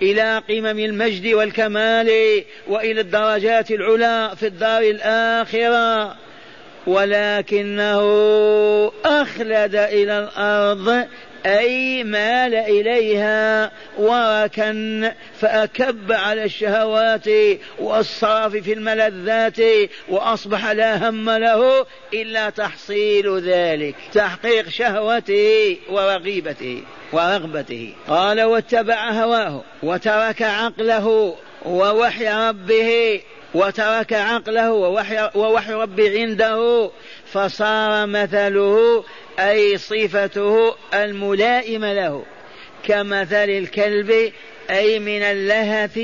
إلى 0.02 0.44
قمم 0.50 0.80
المجد 0.80 1.34
والكمال 1.34 2.44
وإلى 2.68 3.02
الدرجات 3.02 3.72
العلى 3.72 4.32
في 4.40 4.48
الدار 4.48 4.82
الآخرة. 4.82 6.16
ولكنه 6.88 8.02
أخلد 9.06 9.76
إلى 9.76 10.20
الأرض 10.20 11.08
أي 11.46 12.04
مال 12.04 12.56
إليها 12.56 13.72
وركن 13.98 15.12
فأكب 15.40 16.12
على 16.12 16.44
الشهوات 16.44 17.26
والصرف 17.80 18.56
في 18.56 18.74
الملذات 18.74 19.60
وأصبح 20.10 20.72
لا 20.72 21.10
هم 21.10 21.30
له 21.30 21.86
إلا 22.14 22.50
تحصيل 22.50 23.40
ذلك 23.40 23.96
تحقيق 24.14 24.70
شهوته 24.70 25.78
ورغيبته 25.90 26.84
ورغبته. 27.14 27.94
قال 28.08 28.42
واتبع 28.42 29.12
هواه 29.12 29.64
وترك 29.84 30.42
عقله 30.42 31.36
ووحي 31.66 32.50
ربه 32.50 33.22
وترك 33.54 34.14
عقله 34.14 34.72
ووحي, 34.72 35.30
ووحي 35.36 35.74
ربه 35.74 36.22
عنده 36.22 36.92
فصار 37.26 38.06
مثله 38.08 39.04
أي 39.40 39.78
صفته 39.78 40.76
الملائمة 40.94 41.94
له 41.94 42.24
كمثل 42.84 43.50
الكلب 43.50 44.32
أي 44.70 45.00
من 45.00 45.22
اللهث 45.22 46.00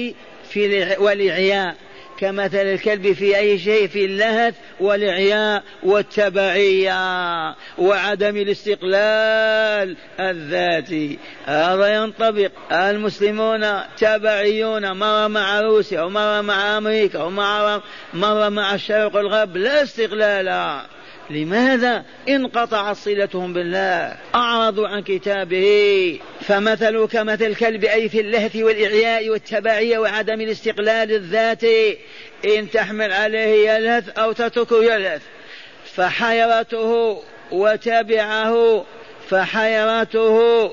في 0.49 0.95
والإعياء 0.99 1.75
كمثل 2.17 2.57
الكلب 2.57 3.13
في 3.13 3.37
أي 3.37 3.59
شيء 3.59 3.87
في 3.87 4.05
اللهث 4.05 4.55
والإعياء 4.79 5.63
والتبعية 5.83 7.55
وعدم 7.77 8.37
الاستقلال 8.37 9.95
الذاتي. 10.19 11.19
هذا 11.45 11.95
ينطبق 11.95 12.51
المسلمون 12.71 13.81
تبعيون 13.97 14.91
مرة 14.91 15.27
مع 15.27 15.61
روسيا 15.61 16.01
ومرة 16.01 16.41
مع 16.41 16.77
أمريكا 16.77 17.23
ومرة 17.23 17.83
مرة 18.13 18.49
مع 18.49 18.75
الشرق 18.75 19.15
والغرب 19.15 19.57
لا 19.57 19.83
استقلال. 19.83 20.81
لماذا 21.29 22.05
انقطعت 22.29 22.95
صلتهم 22.95 23.53
بالله؟ 23.53 24.15
أعرضوا 24.35 24.87
عن 24.87 25.01
كتابه. 25.01 26.19
فمثلوا 26.41 27.07
كمثل 27.07 27.45
الكلب 27.45 27.85
أي 27.85 28.09
في 28.09 28.21
اللهث 28.21 28.55
والإعياء 28.55 29.29
والتبعية 29.29 29.97
وعدم 29.97 30.41
الاستقلال 30.41 31.11
الذاتي. 31.11 31.97
إن 32.45 32.71
تحمل 32.71 33.11
عليه 33.11 33.71
يلهث 33.71 34.09
أو 34.09 34.31
تتركه 34.31 34.83
يلهث. 34.83 35.21
فحيرته 35.95 37.21
وتبعه 37.51 38.85
فحيرته 39.29 40.71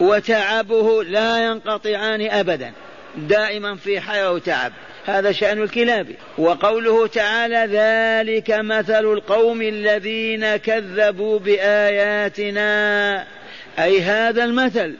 وتعبه 0.00 1.04
لا 1.04 1.44
ينقطعان 1.44 2.30
أبدا. 2.30 2.72
دائما 3.16 3.76
في 3.76 4.00
حيرة 4.00 4.30
وتعب. 4.32 4.72
هذا 5.06 5.32
شأن 5.32 5.62
الكلاب. 5.62 6.06
وقوله 6.38 7.06
تعالى 7.06 7.68
ذلك 7.70 8.50
مثل 8.50 9.12
القوم 9.12 9.62
الذين 9.62 10.56
كذبوا 10.56 11.38
بآياتنا. 11.38 13.26
أي 13.78 14.00
هذا 14.00 14.44
المثل 14.44 14.96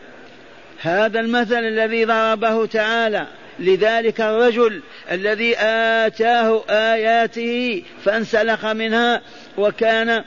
هذا 0.81 1.21
المثل 1.21 1.59
الذي 1.59 2.05
ضربه 2.05 2.67
تعالى 2.67 3.27
لذلك 3.59 4.21
الرجل 4.21 4.83
الذي 5.11 5.55
آتاه 5.59 6.65
آياته 6.69 7.83
فانسلخ 8.05 8.67
منها 8.67 9.23
وكان 9.59 10.25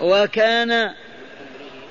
وكان 0.00 0.90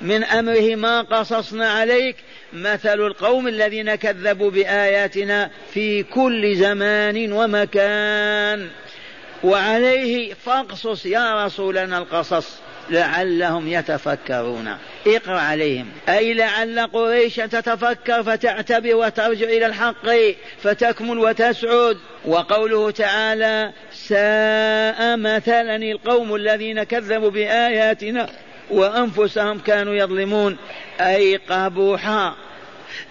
من 0.01 0.23
أمره 0.23 0.75
ما 0.75 1.01
قصصنا 1.01 1.69
عليك 1.69 2.15
مثل 2.53 2.99
القوم 2.99 3.47
الذين 3.47 3.95
كذبوا 3.95 4.51
بآياتنا 4.51 5.49
في 5.73 6.03
كل 6.03 6.55
زمان 6.55 7.31
ومكان. 7.31 8.67
وعليه 9.43 10.33
فاقصص 10.33 11.05
يا 11.05 11.45
رسولنا 11.45 11.97
القصص 11.97 12.59
لعلهم 12.89 13.67
يتفكرون. 13.67 14.77
اقرأ 15.07 15.39
عليهم. 15.39 15.85
أي 16.09 16.33
لعل 16.33 16.79
قريشا 16.79 17.45
تتفكر 17.45 18.23
فتعتبر 18.23 18.95
وترجع 18.95 19.45
إلى 19.45 19.65
الحق 19.65 20.09
فتكمل 20.61 21.19
وتسعد. 21.19 21.97
وقوله 22.25 22.91
تعالى 22.91 23.71
ساء 23.93 25.17
مثلا 25.17 25.75
القوم 25.75 26.35
الذين 26.35 26.83
كذبوا 26.83 27.29
بآياتنا. 27.29 28.29
وأنفسهم 28.71 29.60
كانوا 29.60 29.93
يظلمون 29.93 30.57
أي 30.99 31.38
قبوحا 31.49 32.36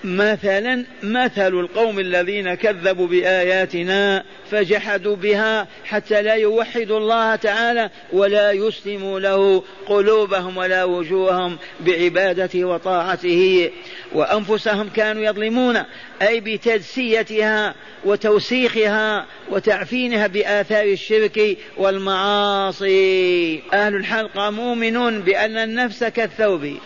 مثلا 0.04 0.84
مثل 1.02 1.60
القوم 1.60 1.98
الذين 1.98 2.54
كذبوا 2.54 3.06
بآياتنا 3.06 4.24
فجحدوا 4.50 5.16
بها 5.16 5.66
حتى 5.84 6.22
لا 6.22 6.34
يوحدوا 6.34 6.98
الله 6.98 7.36
تعالى 7.36 7.90
ولا 8.12 8.52
يسلموا 8.52 9.20
له 9.20 9.64
قلوبهم 9.86 10.56
ولا 10.56 10.84
وجوههم 10.84 11.58
بعبادته 11.80 12.64
وطاعته. 12.64 13.70
وأنفسهم 14.12 14.88
كانوا 14.88 15.22
يظلمون 15.22 15.82
أي 16.22 16.40
بتدسيتها 16.40 17.74
وتوسيخها 18.04 19.26
وتعفينها 19.50 20.26
بآثار 20.26 20.84
الشرك 20.84 21.56
والمعاصي. 21.76 23.62
أهل 23.72 23.94
الحلقة 23.94 24.50
مؤمنون 24.50 25.20
بأن 25.20 25.56
النفس 25.56 26.04
كالثوب 26.04 26.76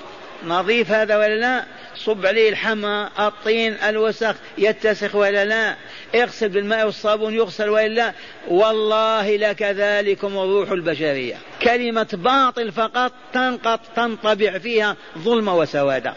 نظيف 0.46 0.90
هذا 0.90 1.16
ولا 1.16 1.36
لا؟ 1.36 1.64
صب 1.96 2.26
عليه 2.26 2.48
الحمى 2.48 3.08
الطين 3.18 3.72
الوسخ 3.72 4.34
يتسخ 4.58 5.14
ولا 5.14 5.44
لا. 5.44 5.76
اغسل 6.14 6.48
بالماء 6.48 6.86
والصابون 6.86 7.34
يغسل 7.34 7.68
ولا 7.68 8.12
والله 8.48 9.36
لكذلكم 9.36 10.26
الروح 10.38 10.70
البشرية. 10.70 11.36
كلمة 11.62 12.08
باطل 12.12 12.72
فقط 12.72 13.12
تنقط 13.32 13.80
تنطبع 13.96 14.58
فيها 14.58 14.96
ظلم 15.18 15.48
وسواد. 15.48 16.12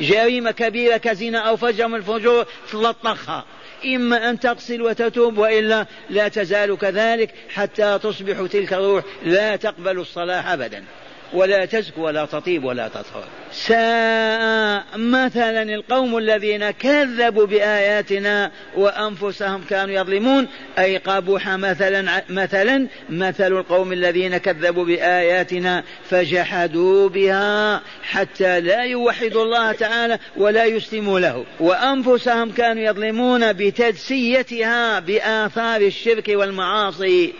جريمة 0.00 0.50
كبيرة 0.50 0.96
كزنا 0.96 1.38
أو 1.38 1.56
فجر 1.56 1.88
من 1.88 1.94
الفجور 1.94 2.46
تلطخها. 2.72 3.44
إما 3.84 4.30
أن 4.30 4.40
تغسل 4.40 4.82
وتتوب 4.82 5.38
وإلا 5.38 5.86
لا 6.10 6.28
تزال 6.28 6.78
كذلك 6.78 7.34
حتى 7.48 7.98
تصبح 8.02 8.46
تلك 8.52 8.72
الروح 8.72 9.04
لا 9.24 9.56
تقبل 9.56 9.98
الصلاح 9.98 10.48
أبدا. 10.48 10.84
ولا 11.32 11.64
تزكو 11.64 12.02
ولا 12.02 12.24
تطيب 12.24 12.64
ولا 12.64 12.88
تطهر. 12.88 13.24
ساء 13.52 14.84
مثلا 14.96 15.62
القوم 15.62 16.18
الذين 16.18 16.70
كذبوا 16.70 17.46
بآياتنا 17.46 18.50
وأنفسهم 18.76 19.64
كانوا 19.70 19.94
يظلمون. 19.94 20.48
أي 20.78 20.96
قبح 20.96 21.48
مثلا 21.48 22.22
مثلا 22.28 22.86
مثل 23.10 23.52
القوم 23.52 23.92
الذين 23.92 24.36
كذبوا 24.36 24.84
بآياتنا 24.84 25.82
فجحدوا 26.10 27.08
بها 27.08 27.82
حتى 28.02 28.60
لا 28.60 28.82
يوحدوا 28.82 29.44
الله 29.44 29.72
تعالى 29.72 30.18
ولا 30.36 30.64
يسلموا 30.64 31.20
له. 31.20 31.44
وأنفسهم 31.60 32.50
كانوا 32.50 32.82
يظلمون 32.82 33.52
بتجسيتها 33.52 35.00
بآثار 35.00 35.80
الشرك 35.80 36.28
والمعاصي. 36.28 37.32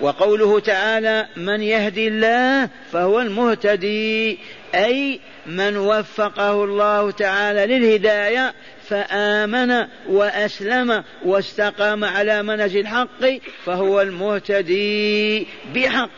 وقوله 0.00 0.60
تعالى 0.60 1.26
من 1.36 1.62
يهدي 1.62 2.08
الله 2.08 2.68
فهو 2.92 3.20
المهتدي 3.20 4.38
أي 4.74 5.20
من 5.46 5.76
وفقه 5.76 6.64
الله 6.64 7.10
تعالى 7.10 7.66
للهداية 7.66 8.54
فآمن 8.88 9.86
وأسلم 10.08 11.04
واستقام 11.24 12.04
على 12.04 12.42
منهج 12.42 12.76
الحق 12.76 13.24
فهو 13.64 14.00
المهتدي 14.00 15.46
بحق. 15.74 16.10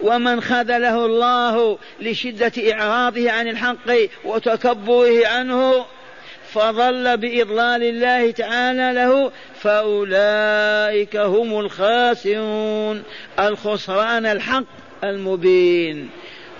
ومن 0.00 0.40
خذله 0.40 1.06
الله 1.06 1.78
لشدة 2.00 2.72
إعراضه 2.72 3.30
عن 3.30 3.48
الحق 3.48 3.90
وتكبره 4.24 5.26
عنه 5.26 5.84
فضل 6.54 7.16
بإضلال 7.16 7.82
الله 7.82 8.30
تعالى 8.30 8.92
له 8.92 9.32
فأولئك 9.60 11.16
هم 11.16 11.60
الخاسرون. 11.60 13.02
الخسران 13.40 14.26
الحق 14.26 14.64
المبين. 15.04 16.10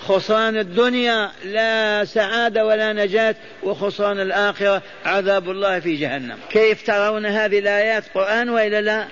خسران 0.00 0.56
الدنيا 0.56 1.30
لا 1.44 2.04
سعادة 2.04 2.66
ولا 2.66 2.92
نجاة 2.92 3.34
وخسران 3.62 4.20
الآخرة 4.20 4.82
عذاب 5.04 5.50
الله 5.50 5.80
في 5.80 5.96
جهنم. 5.96 6.38
كيف 6.50 6.86
ترون 6.86 7.26
هذه 7.26 7.58
الآيات؟ 7.58 8.04
قرآن 8.14 8.48
وإلا 8.48 8.80
لا؟ 8.80 9.06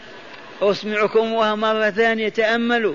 أسمعكم 0.63 1.33
مرة 1.61 1.91
ثانية 1.91 2.29
تأملوا. 2.29 2.95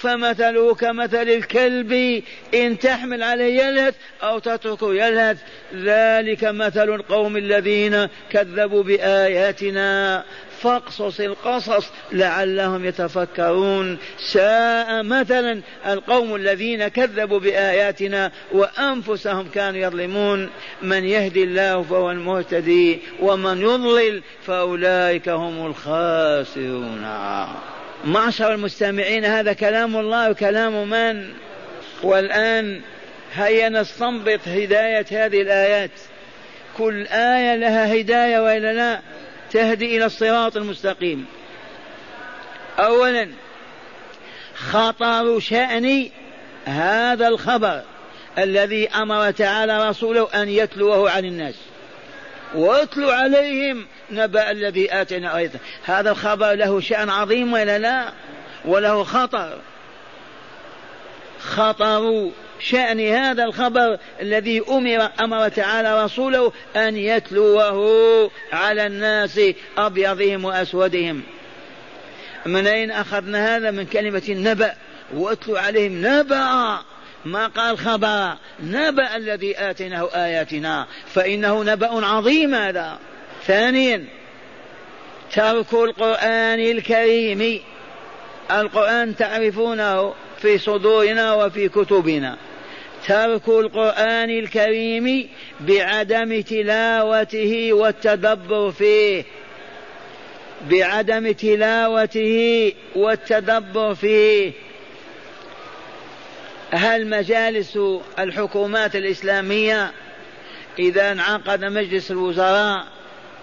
فمثله 0.00 0.74
كمثل 0.74 1.28
الكلب 1.28 2.22
إن 2.54 2.78
تحمل 2.78 3.22
عليه 3.22 3.62
يلهث 3.62 3.94
أو 4.22 4.38
تتركه 4.38 4.94
يلهث. 4.94 5.38
ذلك 5.74 6.44
مثل 6.44 6.94
القوم 6.94 7.36
الذين 7.36 8.08
كذبوا 8.30 8.82
بآياتنا. 8.82 10.24
فاقصص 10.60 11.20
القصص 11.20 11.90
لعلهم 12.12 12.84
يتفكرون. 12.84 13.98
ساء 14.18 15.02
مثلا 15.02 15.60
القوم 15.86 16.34
الذين 16.34 16.88
كذبوا 16.88 17.38
بآياتنا 17.38 18.32
وأنفسهم 18.52 19.48
كانوا 19.48 19.80
يظلمون. 19.80 20.50
من 20.82 21.04
يهدي 21.04 21.44
الله 21.44 21.82
فهو 21.82 22.10
المهتدي 22.10 22.98
ومن 23.20 23.62
يضلل 23.62 24.22
فأولئك 24.46 25.28
هم 25.28 25.66
الخاسرون. 25.66 27.04
معشر 28.04 28.54
المستمعين 28.54 29.24
هذا 29.24 29.52
كلام 29.52 29.96
الله 29.96 30.30
وكلام 30.30 30.90
من؟ 30.90 31.32
والآن 32.02 32.80
هيا 33.34 33.68
نستنبط 33.68 34.40
هداية 34.46 35.06
هذه 35.10 35.42
الآيات. 35.42 35.90
كل 36.78 37.06
آية 37.06 37.56
لها 37.56 37.94
هداية 37.94 38.38
وإلا 38.38 38.72
لا 38.72 39.00
تهدي 39.50 39.96
إلى 39.96 40.06
الصراط 40.06 40.56
المستقيم. 40.56 41.26
أولا 42.78 43.28
خطر 44.54 45.40
شأن 45.40 46.08
هذا 46.64 47.28
الخبر 47.28 47.82
الذي 48.38 48.88
أمر 48.88 49.30
تعالى 49.30 49.88
رسوله 49.88 50.28
أن 50.34 50.48
يتلوه 50.48 51.10
عن 51.10 51.24
الناس. 51.24 51.54
واتلو 52.54 53.10
عليهم 53.10 53.86
نبأ 54.12 54.50
الذي 54.50 54.92
آتينا 54.92 55.36
آيته 55.36 55.58
هذا 55.84 56.10
الخبر 56.10 56.52
له 56.52 56.80
شأن 56.80 57.10
عظيم 57.10 57.52
ولا 57.52 57.78
لا؟ 57.78 58.12
وله 58.64 59.04
خطر. 59.04 59.58
خطر 61.40 62.30
شأن 62.60 63.00
هذا 63.00 63.44
الخبر 63.44 63.98
الذي 64.20 64.62
أمر 64.70 65.08
أمر 65.20 65.48
تعالى 65.48 66.04
رسوله 66.04 66.52
أن 66.76 66.96
يتلوه 66.96 68.30
على 68.52 68.86
الناس 68.86 69.40
أبيضهم 69.78 70.44
وأسودهم. 70.44 71.22
من 72.46 72.66
أين 72.66 72.90
أخذنا 72.90 73.56
هذا؟ 73.56 73.70
من 73.70 73.86
كلمة 73.86 74.22
النبأ 74.28 74.74
واتلو 75.14 75.56
عليهم. 75.56 76.06
نبأ! 76.06 76.78
ما 77.24 77.46
قال 77.46 77.78
خبر. 77.78 78.36
نبأ 78.62 79.16
الذي 79.16 79.58
آتيناه 79.58 80.08
آياتنا. 80.14 80.86
فإنه 81.14 81.64
نبأ 81.64 82.06
عظيم 82.06 82.54
هذا. 82.54 82.98
ثانيا 83.46 84.04
ترك 85.34 85.72
القرآن 85.72 86.60
الكريم. 86.60 87.60
القرآن 88.50 89.16
تعرفونه 89.16 90.14
في 90.42 90.58
صدورنا 90.58 91.34
وفي 91.34 91.68
كتبنا. 91.68 92.36
ترك 93.06 93.48
القرآن 93.48 94.30
الكريم 94.30 95.28
بعدم 95.60 96.40
تلاوته 96.40 97.72
والتدبر 97.72 98.70
فيه. 98.70 99.24
بعدم 100.70 101.32
تلاوته 101.32 102.72
والتدبر 102.96 103.94
فيه. 103.94 104.52
هل 106.70 107.06
مجالس 107.06 107.78
الحكومات 108.18 108.96
الإسلامية 108.96 109.92
إذا 110.78 111.12
انعقد 111.12 111.64
مجلس 111.64 112.10
الوزراء 112.10 112.99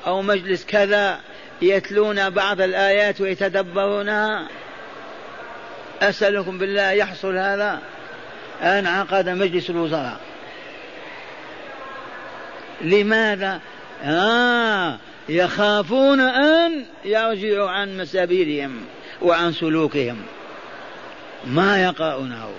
أو 0.08 0.22
مجلس 0.22 0.66
كذا 0.66 1.20
يتلون 1.62 2.30
بعض 2.30 2.62
الآيات 2.62 3.22
ويتدبرونها 3.22 4.48
أسألكم 6.02 6.58
بالله 6.58 6.92
يحصل 6.92 7.38
هذا. 7.38 7.82
انعقد 8.62 9.30
مجلس 9.30 9.70
الوزراء. 9.70 10.20
لماذا؟ 12.82 13.60
آه 14.04 14.98
يخافون 15.30 16.20
أن 16.20 16.86
يرجعوا 17.06 17.70
عن 17.70 17.98
مسابيرهم 17.98 18.86
وعن 19.22 19.54
سلوكهم. 19.54 20.18
ما 21.46 21.84
يقرؤونه؟ 21.84 22.50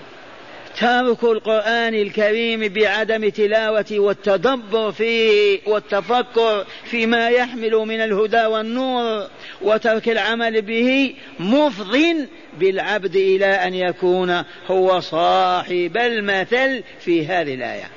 ترك 0.79 1.23
القرآن 1.23 1.93
الكريم 1.93 2.67
بعدم 2.67 3.29
تلاوة 3.29 3.85
والتدبر 3.91 4.91
فيه 4.91 5.59
والتفكر 5.65 6.65
فيما 6.83 7.29
يحمل 7.29 7.71
من 7.71 8.01
الهدى 8.01 8.45
والنور 8.45 9.27
وترك 9.61 10.09
العمل 10.09 10.61
به 10.61 11.15
مفض 11.39 12.27
بالعبد 12.59 13.15
إلى 13.15 13.45
أن 13.45 13.73
يكون 13.73 14.43
هو 14.67 14.99
صاحب 14.99 15.97
المثل 15.97 16.83
في 16.99 17.25
هذه 17.25 17.53
الآية. 17.53 17.89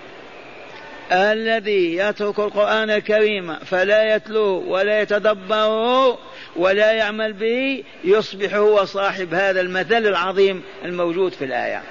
الذي 1.12 1.96
يترك 1.96 2.38
القرآن 2.38 2.90
الكريم 2.90 3.54
فلا 3.54 4.14
يتلوه 4.14 4.68
ولا 4.68 5.00
يتدبره 5.00 6.18
ولا 6.56 6.92
يعمل 6.92 7.32
به 7.32 7.84
يصبح 8.04 8.54
هو 8.54 8.84
صاحب 8.84 9.34
هذا 9.34 9.60
المثل 9.60 10.06
العظيم 10.06 10.62
الموجود 10.84 11.32
في 11.32 11.44
الآية. 11.44 11.82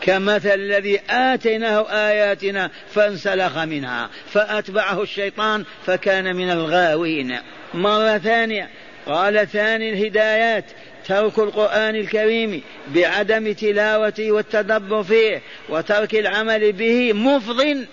كمثل 0.00 0.54
الذي 0.54 1.00
آتيناه 1.10 1.90
آياتنا 1.90 2.70
فانسلخ 2.94 3.58
منها 3.58 4.10
فأتبعه 4.32 5.02
الشيطان 5.02 5.64
فكان 5.86 6.36
من 6.36 6.50
الغاوين. 6.50 7.38
مرة 7.74 8.18
ثانية 8.18 8.70
قال 9.06 9.48
ثاني 9.48 9.92
الهدايات 9.92 10.64
ترك 11.06 11.38
القرآن 11.38 11.96
الكريم 11.96 12.62
بعدم 12.88 13.52
تلاوته 13.52 14.32
والتدبر 14.32 15.02
فيه 15.02 15.42
وترك 15.68 16.14
العمل 16.14 16.72
به 16.72 17.12
مفض 17.12 17.86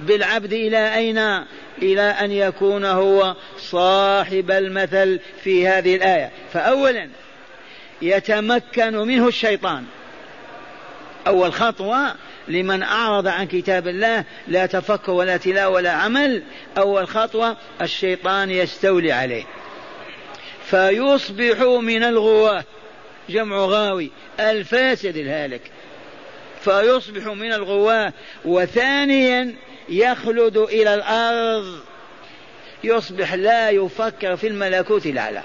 بالعبد 0.00 0.52
إلى 0.52 0.94
أين؟ 0.94 1.18
إلى 1.82 2.02
أن 2.02 2.30
يكون 2.30 2.84
هو 2.84 3.36
صاحب 3.58 4.50
المثل 4.50 5.20
في 5.44 5.68
هذه 5.68 5.96
الآية. 5.96 6.30
فأولا 6.52 7.08
يتمكن 8.02 8.96
منه 8.96 9.28
الشيطان. 9.28 9.84
أول 11.26 11.52
خطوة 11.52 12.14
لمن 12.48 12.82
أعرض 12.82 13.26
عن 13.26 13.46
كتاب 13.46 13.88
الله 13.88 14.24
لا 14.48 14.66
تفكر 14.66 15.12
ولا 15.12 15.36
تلاوة 15.36 15.74
ولا 15.74 15.90
عمل. 15.90 16.42
أول 16.78 17.08
خطوة 17.08 17.56
الشيطان 17.82 18.50
يستولي 18.50 19.12
عليه. 19.12 19.44
فيصبح 20.64 21.60
من 21.60 22.02
الغواة 22.04 22.64
جمع 23.28 23.56
غاوي. 23.56 24.10
الفاسد 24.40 25.16
الهالك. 25.16 25.62
فيصبح 26.60 27.26
من 27.26 27.52
الغواة 27.52 28.12
وثانيا 28.44 29.54
يخلد 29.88 30.56
إلى 30.56 30.94
الأرض. 30.94 31.80
يصبح 32.84 33.34
لا 33.34 33.70
يفكر 33.70 34.36
في 34.36 34.46
الملكوت 34.46 35.06
الأعلى. 35.06 35.42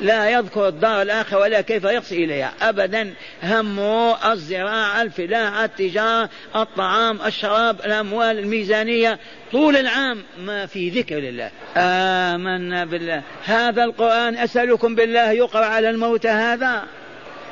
لا 0.00 0.30
يذكر 0.30 0.68
الدار 0.68 1.02
الآخرة 1.02 1.38
ولا 1.38 1.60
كيف 1.60 1.84
يصل 1.84 2.14
إليها. 2.14 2.52
أبدا 2.62 3.14
همه 3.42 4.32
الزراعة 4.32 5.02
الفلاحة 5.02 5.64
التجارة 5.64 6.30
الطعام 6.56 7.18
الشراب 7.26 7.80
الأموال 7.80 8.38
الميزانية 8.38 9.18
طول 9.52 9.76
العام 9.76 10.22
ما 10.38 10.66
في 10.66 10.90
ذكر 10.90 11.18
الله 11.18 11.50
آمنا 11.76 12.84
بالله. 12.84 13.22
هذا 13.44 13.84
القرآن 13.84 14.36
أسألكم 14.36 14.94
بالله 14.94 15.30
يقرأ 15.30 15.64
على 15.64 15.90
الموت 15.90 16.26
هذا. 16.26 16.84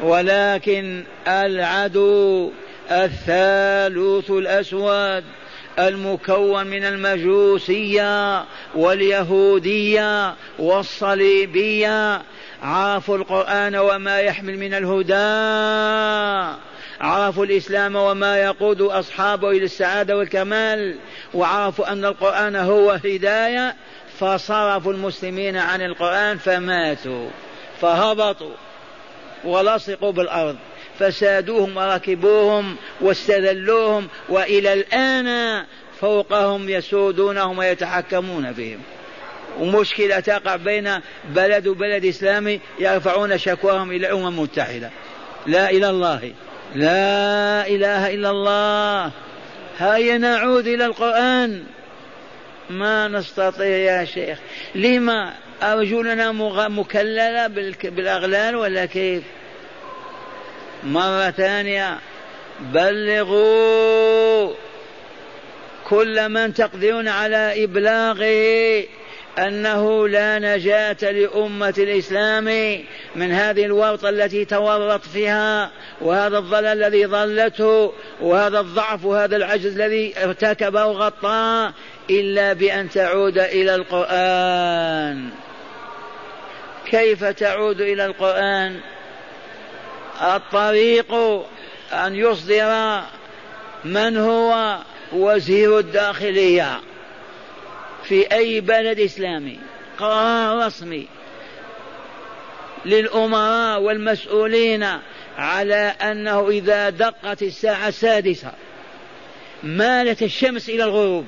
ولكن 0.02 1.04
العدو 1.28 2.50
الثالوث 2.90 4.30
الأسود 4.30 5.24
المكون 5.78 6.66
من 6.66 6.84
المجوسية 6.84 8.44
واليهودية 8.74 10.34
والصليبية 10.58 12.22
عرفوا 12.62 13.16
القرآن 13.16 13.76
وما 13.76 14.20
يحمل 14.20 14.58
من 14.58 14.74
الهدى. 14.74 15.14
عرفوا 17.00 17.44
الإسلام 17.44 17.96
وما 17.96 18.38
يقود 18.38 18.80
أصحابه 18.80 19.50
إلى 19.50 19.64
السعادة 19.64 20.16
والكمال. 20.16 20.96
وعرفوا 21.34 21.92
أن 21.92 22.04
القرآن 22.04 22.56
هو 22.56 22.90
هداية. 22.90 23.76
فصرفوا 24.18 24.92
المسلمين 24.92 25.56
عن 25.56 25.82
القرآن 25.82 26.38
فماتوا. 26.38 27.28
فهبطوا 27.80 28.54
ولصقوا 29.44 30.12
بالأرض. 30.12 30.56
فسادوهم 30.98 31.76
وركبوهم 31.76 32.76
واستذلوهم. 33.00 34.08
وإلى 34.28 34.72
الآن 34.72 35.64
فوقهم 36.00 36.68
يسودونهم 36.68 37.58
ويتحكمون 37.58 38.52
فيهم. 38.52 38.82
ومشكلة 39.58 40.20
تقع 40.20 40.56
بين 40.56 40.90
بلد 41.24 41.66
وبلد 41.66 42.04
إسلامي 42.04 42.60
يرفعون 42.78 43.38
شكواهم 43.38 43.90
إلى 43.90 44.06
الأمم 44.06 44.26
المتحدة 44.28 44.90
لا 45.46 45.70
إلى 45.70 45.90
الله. 45.90 46.32
لا 46.74 47.66
إله 47.66 48.14
إلا 48.14 48.30
الله. 48.30 49.10
هيا 49.78 50.18
نعود 50.18 50.66
إلى 50.66 50.84
القرآن. 50.84 51.64
ما 52.70 53.08
نستطيع 53.08 53.66
يا 53.66 54.04
شيخ. 54.04 54.38
لما 54.74 55.34
أرجلنا 55.62 56.32
مكللة 56.68 57.46
بالأغلال 57.82 58.56
ولا 58.56 58.86
كيف؟ 58.86 59.22
مرة 60.84 61.30
ثانية. 61.30 61.98
بلغوا 62.60 64.54
كل 65.88 66.28
من 66.28 66.54
تقدرون 66.54 67.08
على 67.08 67.64
إبلاغه. 67.64 68.97
أنه 69.38 70.08
لا 70.08 70.38
نجاة 70.38 71.12
لأمة 71.12 71.74
الإسلام 71.78 72.44
من 73.16 73.32
هذه 73.32 73.64
الورطة 73.64 74.08
التي 74.08 74.44
تورط 74.44 75.02
فيها 75.02 75.70
وهذا 76.00 76.38
الضلال 76.38 76.82
الذي 76.82 77.04
ضلته 77.04 77.92
وهذا 78.20 78.60
الضعف 78.60 79.04
وهذا 79.04 79.36
العجز 79.36 79.80
الذي 79.80 80.14
ارتكبه 80.24 80.86
وغطاه 80.86 81.72
إلا 82.10 82.52
بأن 82.52 82.90
تعود 82.90 83.38
إلى 83.38 83.74
القرآن. 83.74 85.30
كيف 86.86 87.24
تعود 87.24 87.80
إلى 87.80 88.06
القرآن؟ 88.06 88.80
الطريق 90.22 91.14
أن 91.92 92.14
يصدر 92.14 93.00
من 93.84 94.16
هو؟ 94.16 94.76
وزير 95.12 95.78
الداخلية. 95.78 96.80
في 98.08 98.32
أي 98.32 98.60
بلد 98.60 99.00
إسلامي. 99.00 99.58
قرار 99.98 100.66
رسمي 100.66 101.08
للأمراء 102.84 103.80
والمسؤولين 103.80 104.86
على 105.38 105.94
أنه 106.02 106.48
إذا 106.48 106.90
دقت 106.90 107.42
الساعة 107.42 107.88
السادسة 107.88 108.52
مالت 109.62 110.22
الشمس 110.22 110.68
إلى 110.68 110.84
الغروب 110.84 111.26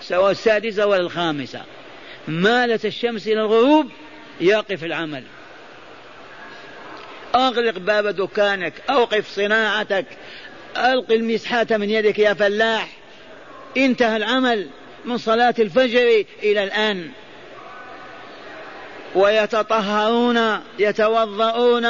سواء 0.00 0.30
السادسة 0.30 0.86
ولا 0.86 1.00
الخامسة 1.00 1.62
مالت 2.28 2.84
الشمس 2.84 3.26
إلى 3.26 3.40
الغروب 3.40 3.90
يقف 4.40 4.84
العمل. 4.84 5.24
أغلق 7.34 7.78
باب 7.78 8.06
دكانك 8.06 8.72
أوقف 8.90 9.28
صناعتك 9.28 10.06
ألق 10.76 11.12
المسحات 11.12 11.72
من 11.72 11.90
يدك 11.90 12.18
يا 12.18 12.34
فلاح 12.34 12.88
انتهى 13.76 14.16
العمل. 14.16 14.68
من 15.04 15.18
صلاة 15.18 15.54
الفجر 15.58 16.24
إلى 16.42 16.64
الآن. 16.64 17.10
ويتطهرون 19.14 20.60
يتوضؤون 20.78 21.86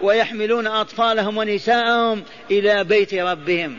ويحملون 0.00 0.66
أطفالهم 0.66 1.36
ونساءهم 1.36 2.24
إلى 2.50 2.84
بيت 2.84 3.14
ربهم. 3.14 3.78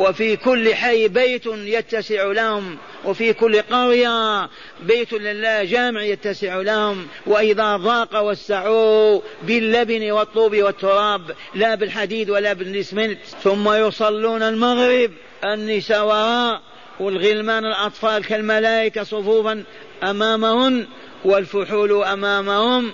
وفي 0.00 0.36
كل 0.36 0.74
حي 0.74 1.08
بيت 1.08 1.46
يتسع 1.46 2.24
لهم 2.24 2.78
وفي 3.04 3.32
كل 3.32 3.62
قرية 3.62 4.48
بيت 4.80 5.12
لله 5.12 5.64
جامع 5.64 6.02
يتسع 6.02 6.56
لهم. 6.56 7.06
وإذا 7.26 7.76
ضاق 7.76 8.22
وسعوا 8.22 9.20
باللبن 9.42 10.10
والطوب 10.10 10.56
والتراب 10.56 11.36
لا 11.54 11.74
بالحديد 11.74 12.30
ولا 12.30 12.52
بالإسمنت 12.52 13.18
ثم 13.42 13.72
يصلون 13.72 14.42
المغرب 14.42 15.10
النساء 15.44 16.06
وراء 16.06 16.73
والغلمان 17.00 17.64
الأطفال 17.64 18.24
كالملائكة 18.24 19.02
صفوفا 19.02 19.64
أمامهن 20.02 20.86
والفحول 21.24 22.04
أمامهم. 22.04 22.92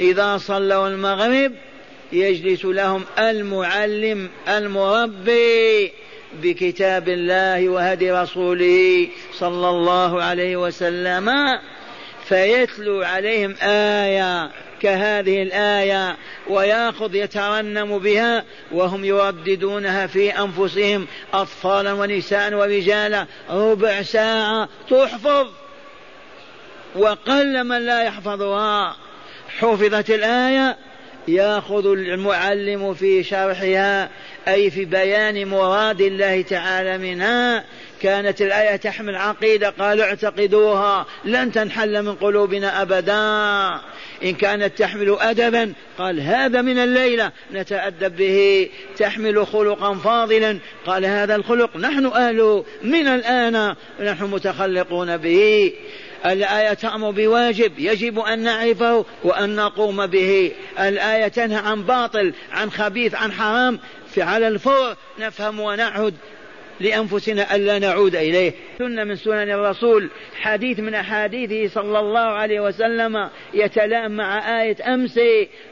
إذا 0.00 0.38
صلوا 0.38 0.88
المغرب 0.88 1.52
يجلس 2.12 2.64
لهم 2.64 3.04
المعلم 3.18 4.30
المربي 4.48 5.92
بكتاب 6.42 7.08
الله 7.08 7.68
وهدي 7.68 8.12
رسوله 8.12 9.08
صلى 9.34 9.68
الله 9.68 10.22
عليه 10.22 10.56
وسلم 10.56 11.30
فيتلو 12.24 13.02
عليهم 13.02 13.54
آية 13.62 14.50
كهذه 14.82 15.42
الآية 15.42 16.16
ويأخذ 16.48 17.14
يترنم 17.14 17.98
بها 17.98 18.44
وهم 18.72 19.04
يرددونها 19.04 20.06
في 20.06 20.38
أنفسهم 20.38 21.06
أطفالا 21.34 21.92
ونساء 21.92 22.54
ورجالا. 22.54 23.26
ربع 23.50 24.02
ساعة 24.02 24.68
تحفظ 24.90 25.46
وقل 26.96 27.64
من 27.64 27.86
لا 27.86 28.02
يحفظها. 28.02 28.96
حفظت 29.58 30.10
الآية 30.10 30.76
ياخذ 31.28 31.86
المعلم 31.86 32.94
في 32.94 33.24
شرحها 33.24 34.08
أي 34.48 34.70
في 34.70 34.84
بيان 34.84 35.48
مراد 35.48 36.00
الله 36.00 36.42
تعالى 36.42 36.98
منها. 36.98 37.64
كانت 38.02 38.42
الآية 38.42 38.76
تحمل 38.76 39.16
عقيدة 39.16 39.70
قالوا 39.70 40.04
اعتقدوها 40.04 41.06
لن 41.24 41.52
تنحل 41.52 42.02
من 42.02 42.14
قلوبنا 42.14 42.82
أبدا. 42.82 43.80
إن 44.24 44.34
كانت 44.34 44.78
تحمل 44.78 45.16
ادبا 45.20 45.72
قال 45.98 46.20
هذا 46.20 46.62
من 46.62 46.78
الليلة 46.78 47.32
نتأدب 47.52 48.16
به 48.16 48.68
تحمل 48.96 49.46
خلقا 49.46 49.94
فاضلا. 49.94 50.58
قال 50.86 51.04
هذا 51.04 51.34
الخلق 51.34 51.76
نحن 51.76 52.06
اهله 52.06 52.64
من 52.82 53.06
الآن 53.06 53.74
نحن 54.00 54.24
متخلقون 54.24 55.16
به. 55.16 55.72
الآية 56.26 56.74
تأمر 56.74 57.10
بواجب 57.10 57.78
يجب 57.78 58.18
أن 58.18 58.38
نعرفه 58.38 59.04
وأن 59.24 59.56
نقوم 59.56 60.06
به. 60.06 60.52
الآية 60.78 61.28
تنهى 61.28 61.58
عن 61.58 61.82
باطل 61.82 62.32
عن 62.52 62.70
خبيث 62.70 63.14
عن 63.14 63.32
حرام. 63.32 63.78
على 64.18 64.48
الفور 64.48 64.96
نفهم 65.18 65.60
ونعهد. 65.60 66.14
لأنفسنا 66.80 67.54
ألا 67.54 67.78
نعود 67.78 68.16
إليه. 68.16 68.52
سنة 68.78 69.04
من 69.04 69.16
سنن 69.16 69.50
الرسول 69.50 70.10
حديث 70.40 70.80
من 70.80 70.94
أحاديثه 70.94 71.74
صلى 71.74 71.98
الله 71.98 72.20
عليه 72.20 72.60
وسلم 72.60 73.30
يتلائم 73.54 74.12
مع 74.12 74.60
آية 74.62 74.94
أمس 74.94 75.20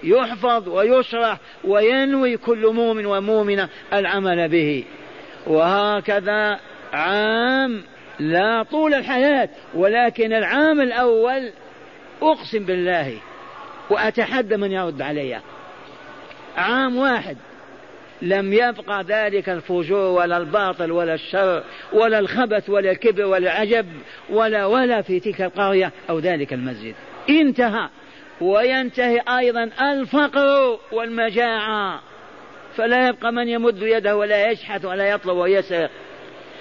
يحفظ 0.02 0.68
ويشرح 0.68 1.38
وينوي 1.64 2.36
كل 2.36 2.72
مؤمن 2.72 3.06
ومؤمنة 3.06 3.68
العمل 3.92 4.48
به. 4.48 4.84
وهكذا 5.46 6.60
عام 6.92 7.82
لا 8.18 8.62
طول 8.62 8.94
الحياة 8.94 9.48
ولكن 9.74 10.32
العام 10.32 10.80
الأول 10.80 11.52
أقسم 12.22 12.64
بالله 12.64 13.18
وأتحدى 13.90 14.56
من 14.56 14.72
يرد 14.72 15.02
علي. 15.02 15.40
عام 16.56 16.96
واحد 16.96 17.36
لم 18.22 18.52
يبقى 18.52 19.04
ذلك 19.08 19.48
الفجور 19.48 20.10
ولا 20.10 20.36
الباطل 20.36 20.92
ولا 20.92 21.14
الشر 21.14 21.62
ولا 21.92 22.18
الخبث 22.18 22.70
ولا 22.70 22.90
الكبر 22.90 23.24
ولا 23.24 23.38
العجب 23.38 23.86
ولا 24.30 24.66
ولا 24.66 25.02
في 25.02 25.20
تلك 25.20 25.42
القرية 25.42 25.92
أو 26.10 26.18
ذلك 26.18 26.52
المسجد. 26.52 26.94
انتهى. 27.30 27.88
وينتهي 28.40 29.20
أيضا 29.38 29.70
الفقر 29.80 30.78
والمجاعة. 30.92 32.00
فلا 32.76 33.08
يبقى 33.08 33.32
من 33.32 33.48
يمد 33.48 33.82
يده 33.82 34.16
ولا 34.16 34.50
يشحت 34.50 34.84
ولا 34.84 35.08
يطلب 35.10 35.36
ويسرق 35.36 35.90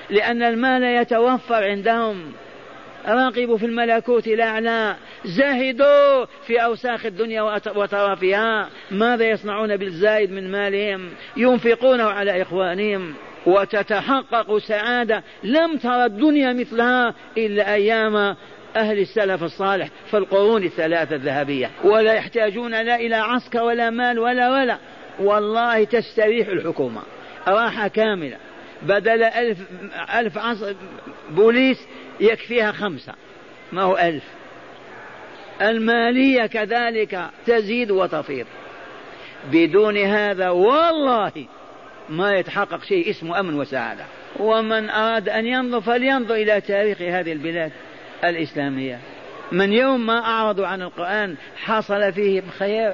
لأن 0.10 0.43
المال 0.43 0.84
يتوفر 0.84 1.63
عندهم. 1.63 2.34
راقبوا 3.08 3.58
في 3.58 3.65
الملكوت 3.65 4.28
الأعلى. 4.28 4.96
زاهدوا 5.26 6.26
في 6.26 6.63
أوساخ 6.63 7.06
الدنيا 7.06 7.41
وترافها 7.76 8.70
ماذا 8.91 9.30
يصنعون 9.30 9.78
بالزايد 9.78 10.32
من 10.32 10.52
مالهم؟ 10.52 11.10
ينفقونه 11.38 12.04
على 12.04 12.41
إخوانهم. 12.41 13.13
وتتحقق 13.46 14.58
سعادة. 14.58 15.24
لم 15.43 15.78
ترى 15.78 16.06
الدنيا 16.06 16.54
مثلها 16.54 17.13
إلا 17.38 17.74
أيام 17.74 18.15
أهل 18.76 19.00
السلف 19.00 19.43
الصالح 19.43 19.89
في 20.12 20.17
القرون 20.17 20.63
الثلاثة 20.63 21.15
الذهبية. 21.15 21.72
ولا 21.84 22.13
يحتاجون 22.13 22.72
لا 22.72 22.96
إلى 22.96 23.15
عسكر 23.15 23.63
ولا 23.63 23.89
مال 23.89 24.20
ولا 24.20 24.52
ولا. 24.52 24.78
والله 25.20 25.84
تستريح 25.84 26.48
الحكومة. 26.48 27.02
راحة 27.48 27.88
كاملة. 27.88 28.38
بدل 28.82 29.24
ألف, 29.24 29.58
ألف 30.15 30.38
عصر 30.38 30.74
بوليس 31.30 31.78
يكفيها 32.19 32.71
خمسة. 32.71 33.13
ما 33.71 33.82
هو 33.82 33.97
ألف. 33.97 34.23
المالية 35.62 36.45
كذلك 36.45 37.30
تزيد 37.45 37.91
وتفيض. 37.91 38.45
بدون 39.51 39.97
هذا 39.97 40.49
والله 40.49 41.32
ما 42.10 42.36
يتحقق 42.36 42.84
شيء 42.84 43.10
اسمه 43.10 43.39
أمن 43.39 43.53
وسعادة. 43.53 44.03
ومن 44.39 44.89
أراد 44.89 45.30
أن 45.30 45.45
ينظر 45.45 45.82
فلينظر 45.82 46.36
إلى 46.36 46.62
تاريخ 46.62 47.01
هذه 47.01 47.32
البلاد 47.32 47.71
الإسلامية. 48.23 48.99
من 49.51 49.73
يوم 49.73 50.06
ما 50.06 50.19
أعرضوا 50.19 50.67
عن 50.67 50.82
القرآن 50.82 51.36
حصل 51.58 52.13
فيهم 52.13 52.43
خير 52.60 52.93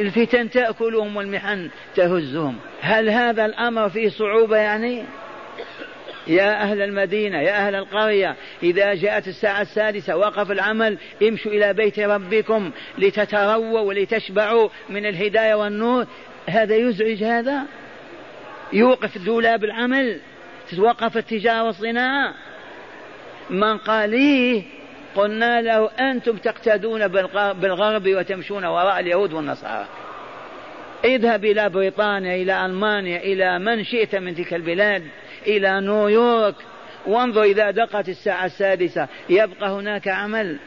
الفتن 0.00 0.50
تأكلهم 0.50 1.16
والمحن 1.16 1.70
تهزهم. 1.94 2.56
هل 2.80 3.10
هذا 3.10 3.44
الأمر 3.44 3.88
فيه 3.88 4.08
صعوبة 4.08 4.56
يعني؟ 4.56 5.04
يا 6.26 6.62
أهل 6.62 6.82
المدينة 6.82 7.40
يا 7.40 7.66
أهل 7.66 7.74
القرية 7.74 8.36
إذا 8.62 8.94
جاءت 8.94 9.28
الساعة 9.28 9.60
السادسة 9.60 10.16
وقف 10.16 10.50
العمل 10.50 10.98
امشوا 11.22 11.52
إلى 11.52 11.72
بيت 11.72 12.00
ربكم 12.00 12.70
لتترووا 12.98 13.80
ولتشبعوا 13.80 14.68
من 14.88 15.06
الهداية 15.06 15.54
والنور. 15.54 16.06
هذا 16.46 16.76
يزعج 16.76 17.24
هذا؟ 17.24 17.62
يوقف 18.72 19.18
دولاب 19.18 19.64
العمل؟ 19.64 20.20
توقف 20.76 21.16
التجارة 21.16 21.62
والصناعة؟ 21.64 22.34
من 23.50 23.78
قال 23.78 24.12
إيه؟ 24.12 24.62
قلنا 25.14 25.62
له 25.62 25.90
أنتم 25.90 26.36
تقتدون 26.36 27.08
بالغرب 27.52 28.08
وتمشون 28.08 28.64
وراء 28.64 29.00
اليهود 29.00 29.32
والنصارى. 29.32 29.86
اذهب 31.04 31.44
إلى 31.44 31.68
بريطانيا 31.68 32.34
إلى 32.34 32.66
ألمانيا 32.66 33.18
إلى 33.18 33.58
من 33.58 33.84
شئت 33.84 34.14
من 34.14 34.34
تلك 34.34 34.54
البلاد. 34.54 35.02
إلى 35.46 35.80
نيويورك. 35.80 36.54
وانظر 37.06 37.42
إذا 37.42 37.70
دقت 37.70 38.08
الساعة 38.08 38.44
السادسة. 38.44 39.08
يبقى 39.28 39.70
هناك 39.70 40.08
عمل. 40.08 40.58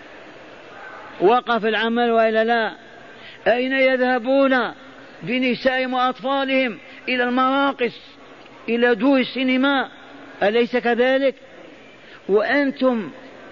وقف 1.22 1.66
العمل 1.66 2.12
وإلا 2.12 2.44
لا؟ 2.44 2.76
أين 3.48 3.72
يذهبون 3.72 4.72
بنسائهم 5.24 5.94
وأطفالهم 5.94 6.78
إلى 7.10 7.24
المراقص 7.24 8.00
إلى 8.70 8.96
دور 8.96 9.20
السينما؟ 9.20 9.90
أليس 10.44 10.78
كذلك؟ 10.78 11.36
وأنتم 12.30 13.12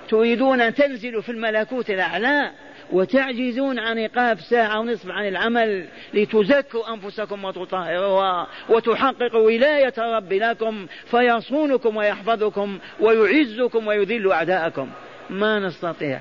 تريدون 0.09 0.61
أن 0.61 0.73
تنزلوا 0.73 1.21
في 1.21 1.31
الملكوت 1.31 1.89
الأعلى؟ 1.89 2.51
وتعجزون 2.93 3.79
عن 3.79 3.97
إيقاف 3.97 4.41
ساعة 4.41 4.79
ونصف 4.79 5.09
عن 5.09 5.27
العمل 5.27 5.85
لتزكوا 6.13 6.93
أنفسكم 6.93 7.45
وتطهروها 7.45 8.47
وتحققوا 8.69 9.41
ولاية 9.41 9.93
رب 9.97 10.33
لكم 10.33 10.87
فيصونكم 11.05 11.95
ويحفظكم 11.97 12.79
ويعزكم 12.99 13.87
ويذل 13.87 14.31
أعداءكم. 14.31 14.89
ما 15.29 15.59
نستطيع. 15.59 16.19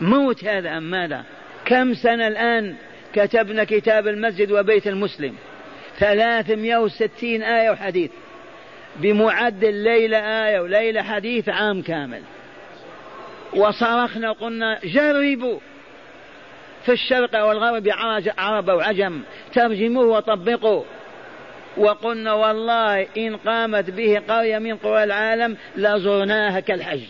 موت 0.00 0.44
هذا 0.44 0.78
أم 0.78 0.90
ماذا؟ 0.90 1.24
كم 1.64 1.94
سنة 1.94 2.26
الآن 2.26 2.74
كتبنا 3.12 3.64
كتاب 3.64 4.08
المسجد 4.08 4.52
وبيت 4.52 4.86
المسلم؟ 4.86 5.34
ثلاثمائة 5.98 6.76
وستين 6.76 7.42
آية 7.42 7.70
وحديث. 7.70 8.10
بمعدل 8.96 9.74
ليلة 9.74 10.18
آية 10.18 10.60
وليلة 10.60 11.02
حديث 11.02 11.48
عام 11.48 11.82
كامل. 11.82 12.22
وصرخنا 13.56 14.32
قلنا 14.32 14.78
جربوا 14.84 15.58
في 16.84 16.92
الشرق 16.92 17.44
والغرب 17.44 17.88
عرب 18.38 18.68
وعجم 18.68 19.20
ترجموه 19.54 20.06
وطبقوا. 20.06 20.82
وقلنا 21.76 22.32
والله 22.32 23.06
إن 23.16 23.36
قامت 23.36 23.90
به 23.90 24.22
قرية 24.28 24.58
من 24.58 24.76
قرى 24.76 25.04
العالم 25.04 25.56
لزرناها 25.76 26.60
كالحج 26.60 27.02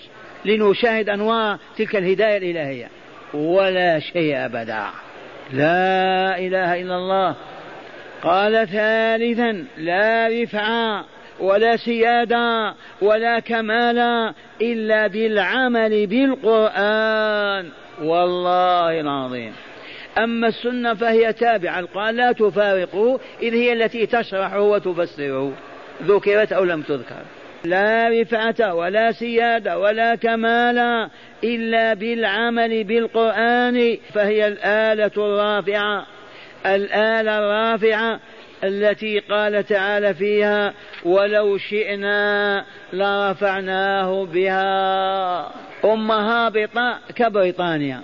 لنشاهد 0.44 1.08
أنواع 1.08 1.58
تلك 1.76 1.96
الهداية 1.96 2.36
الإلهية. 2.36 2.88
ولا 3.34 3.98
شيء 3.98 4.44
أبدا. 4.44 4.84
لا 5.52 6.38
إله 6.38 6.82
إلا 6.82 6.96
الله. 6.96 7.34
قال 8.22 8.68
ثالثا 8.68 9.64
لا 9.76 10.28
رفعة 10.28 11.04
ولا 11.40 11.76
سيادة 11.76 12.74
ولا 13.02 13.38
كمال 13.38 13.98
إلا 14.60 15.06
بالعمل 15.06 16.06
بالقرآن. 16.06 17.68
والله 18.02 19.00
العظيم. 19.00 19.52
أما 20.18 20.48
السنة 20.48 20.94
فهي 20.94 21.32
تابعة. 21.32 21.84
قال 21.94 22.16
لا 22.16 22.32
تفارقه 22.32 23.20
إذ 23.42 23.54
هي 23.54 23.72
التي 23.72 24.06
تشرحه 24.06 24.60
وتفسره 24.60 25.52
ذكرت 26.02 26.52
أو 26.52 26.64
لم 26.64 26.82
تذكر. 26.82 27.22
لا 27.64 28.08
رفعة 28.08 28.74
ولا 28.74 29.12
سيادة 29.12 29.78
ولا 29.78 30.14
كمال 30.14 31.08
إلا 31.44 31.94
بالعمل 31.94 32.84
بالقرآن. 32.84 33.96
فهي 34.14 34.46
الآلة 34.48 35.10
الرافعة. 35.16 36.06
الآلة 36.66 37.38
الرافعة. 37.38 38.20
التي 38.64 39.18
قال 39.18 39.66
تعالى 39.66 40.14
فيها 40.14 40.74
ولو 41.04 41.58
شئنا 41.58 42.64
لرفعناه 42.92 44.24
بها 44.24 45.50
أم 45.84 46.10
هابطة 46.10 46.98
كبريطانيا 47.14 48.02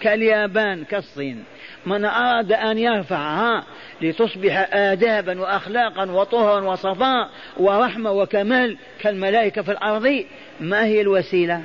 كاليابان 0.00 0.84
كالصين. 0.84 1.44
من 1.86 2.04
أراد 2.04 2.52
أن 2.52 2.78
يرفعها 2.78 3.64
لتصبح 4.02 4.68
آدابا 4.74 5.40
وأخلاقا 5.40 6.10
وطهرا 6.10 6.60
وصفاء 6.60 7.30
ورحمة 7.56 8.12
وكمال 8.12 8.76
كالملائكة 9.00 9.62
في 9.62 9.70
الأرض 9.72 10.24
ما 10.60 10.84
هي 10.84 11.00
الوسيلة؟ 11.00 11.62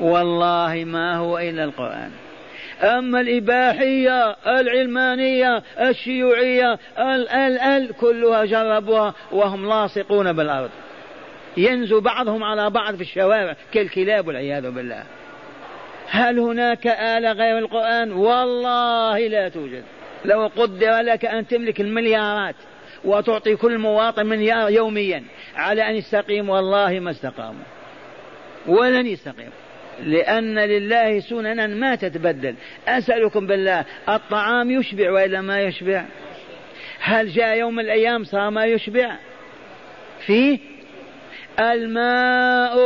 والله 0.00 0.84
ما 0.86 1.16
هو 1.16 1.38
إلا 1.38 1.64
القرآن. 1.64 2.10
أما 2.82 3.20
الإباحية 3.20 4.36
العلمانية 4.46 5.62
الشيوعية 5.80 6.72
ال 6.98 7.28
ال 7.28 7.58
ال 7.58 7.96
كلها 7.96 8.44
جربوها 8.44 9.14
وهم 9.32 9.68
لاصقون 9.68 10.32
بالأرض. 10.32 10.70
ينزو 11.56 12.00
بعضهم 12.00 12.44
على 12.44 12.70
بعض 12.70 12.94
في 12.94 13.02
الشوارع 13.02 13.56
كالكلاب 13.72 14.26
والعياذ 14.26 14.70
بالله. 14.70 15.04
هل 16.08 16.38
هناك 16.38 16.86
آلة 16.86 17.32
غير 17.32 17.58
القرآن؟ 17.58 18.12
والله 18.12 19.18
لا 19.18 19.48
توجد. 19.48 19.84
لو 20.24 20.50
قدر 20.56 21.00
لك 21.00 21.24
أن 21.24 21.46
تملك 21.46 21.80
المليارات 21.80 22.54
وتعطي 23.04 23.56
كل 23.56 23.78
مواطن 23.78 24.26
مليار 24.26 24.70
يوميا 24.70 25.24
على 25.56 25.90
أن 25.90 25.94
يستقيم 25.94 26.48
والله 26.48 27.00
ما 27.00 27.10
استقاموا. 27.10 27.64
ولن 28.66 29.06
يستقيموا. 29.06 29.52
لأن 30.04 30.58
لله 30.58 31.20
سننا 31.20 31.66
ما 31.66 31.94
تتبدل. 31.94 32.54
أسألكم 32.88 33.46
بالله 33.46 33.84
الطعام 34.08 34.70
يشبع 34.70 35.10
وإلا 35.10 35.40
ما 35.40 35.62
يشبع؟ 35.62 36.04
هل 37.00 37.28
جاء 37.28 37.58
يوم 37.58 37.74
من 37.74 37.84
الأيام 37.84 38.24
صار 38.24 38.50
ما 38.50 38.64
يشبع؟ 38.64 39.16
فيه؟ 40.26 40.58
الماء 41.60 42.76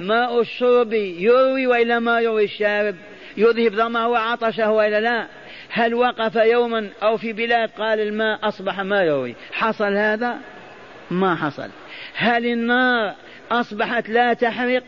ماء 0.00 0.40
الشرب 0.40 0.92
يروي 0.92 1.66
وإلا 1.66 1.98
ما 1.98 2.20
يروي 2.20 2.44
الشارب؟ 2.44 2.96
يذهب 3.36 3.72
ظمأه 3.72 4.08
وعطشه 4.08 4.70
وإلا 4.70 5.00
لا؟ 5.00 5.26
هل 5.70 5.94
وقف 5.94 6.36
يوما 6.36 6.88
أو 7.02 7.16
في 7.16 7.32
بلاد 7.32 7.70
قال 7.78 8.00
الماء 8.00 8.48
أصبح 8.48 8.80
ما 8.80 9.02
يروي؟ 9.02 9.34
حصل 9.52 9.96
هذا؟ 9.96 10.38
ما 11.10 11.34
حصل. 11.34 11.68
هل 12.14 12.46
النار 12.46 13.14
أصبحت 13.50 14.08
لا 14.08 14.32
تحرق؟ 14.32 14.82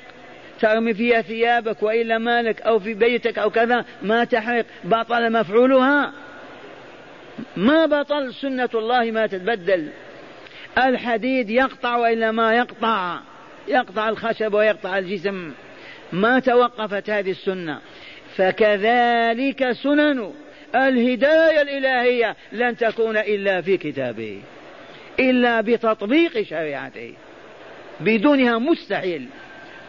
ترمي 0.60 0.94
فيها 0.94 1.22
ثيابك 1.22 1.82
وإلا 1.82 2.18
مالك 2.18 2.62
أو 2.62 2.78
في 2.78 2.94
بيتك 2.94 3.38
أو 3.38 3.50
كذا 3.50 3.84
ما 4.02 4.24
تحرق 4.24 4.66
بطل 4.84 5.32
مفعولها. 5.32 6.12
ما 7.56 7.86
بطل 7.86 8.34
سنة 8.34 8.68
الله 8.74 9.10
ما 9.10 9.26
تتبدل. 9.26 9.88
الحديد 10.78 11.50
يقطع 11.50 11.96
وإلا 11.96 12.30
ما 12.30 12.54
يقطع. 12.54 13.20
يقطع 13.68 14.08
الخشب 14.08 14.54
ويقطع 14.54 14.98
الجسم. 14.98 15.52
ما 16.12 16.38
توقفت 16.38 17.10
هذه 17.10 17.30
السنة. 17.30 17.80
فكذلك 18.36 19.72
سنن 19.72 20.32
الهداية 20.74 21.62
الإلهية 21.62 22.36
لن 22.52 22.76
تكون 22.76 23.16
إلا 23.16 23.60
في 23.60 23.76
كتابه. 23.76 24.40
إلا 25.20 25.60
بتطبيق 25.60 26.42
شريعته. 26.42 27.14
بدونها 28.00 28.58
مستحيل. 28.58 29.28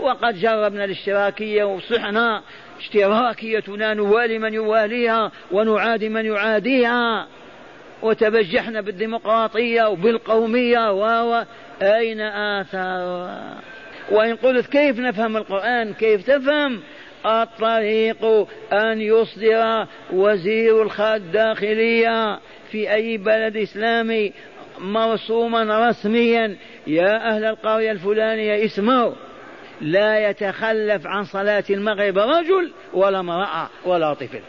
وقد 0.01 0.39
جربنا 0.39 0.85
الاشتراكية 0.85 1.63
وصحنا 1.63 2.41
اشتراكيتنا 2.79 3.93
نوالي 3.93 4.39
من 4.39 4.53
يواليها 4.53 5.31
ونعادي 5.51 6.09
من 6.09 6.25
يعاديها. 6.25 7.27
وتبجحنا 8.01 8.81
بالديمقراطية 8.81 9.83
وبالقومية 9.83 10.91
و 10.91 11.45
أين 11.81 12.21
آثارها 12.21 13.55
وإن 14.11 14.35
قلت 14.35 14.67
كيف 14.67 14.99
نفهم 14.99 15.37
القرآن؟ 15.37 15.93
كيف 15.93 16.27
تفهم؟ 16.27 16.79
الطريق 17.25 18.47
أن 18.73 19.01
يصدر 19.01 19.87
وزير 20.13 20.89
الداخلية 20.99 22.39
في 22.71 22.93
أي 22.93 23.17
بلد 23.17 23.57
إسلامي 23.57 24.33
مرسوما 24.79 25.89
رسميا. 25.89 26.55
يا 26.87 27.29
أهل 27.29 27.45
القرية 27.45 27.91
الفلانية 27.91 28.65
اسمعوا. 28.65 29.13
لا 29.81 30.29
يتخلف 30.29 31.07
عن 31.07 31.23
صلاة 31.23 31.63
المغرب 31.69 32.17
رجل 32.17 32.71
ولا 32.93 33.19
امرأة 33.19 33.69
ولا 33.85 34.13
طفل. 34.13 34.41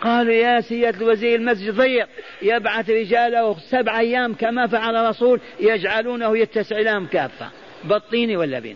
قالوا 0.00 0.32
يا 0.32 0.60
سيادة 0.60 0.98
الوزير 0.98 1.38
المسجد 1.38 1.74
ضيق 1.74 2.08
يبعث 2.42 2.90
رجاله 2.90 3.56
سبع 3.58 4.00
أيام 4.00 4.34
كما 4.34 4.66
فعل 4.66 4.96
الرسول 4.96 5.40
يجعلونه 5.60 6.38
يتسع 6.38 6.78
لهم 6.78 7.06
كافة. 7.06 7.50
بالطين 7.84 8.36
واللبن 8.36 8.74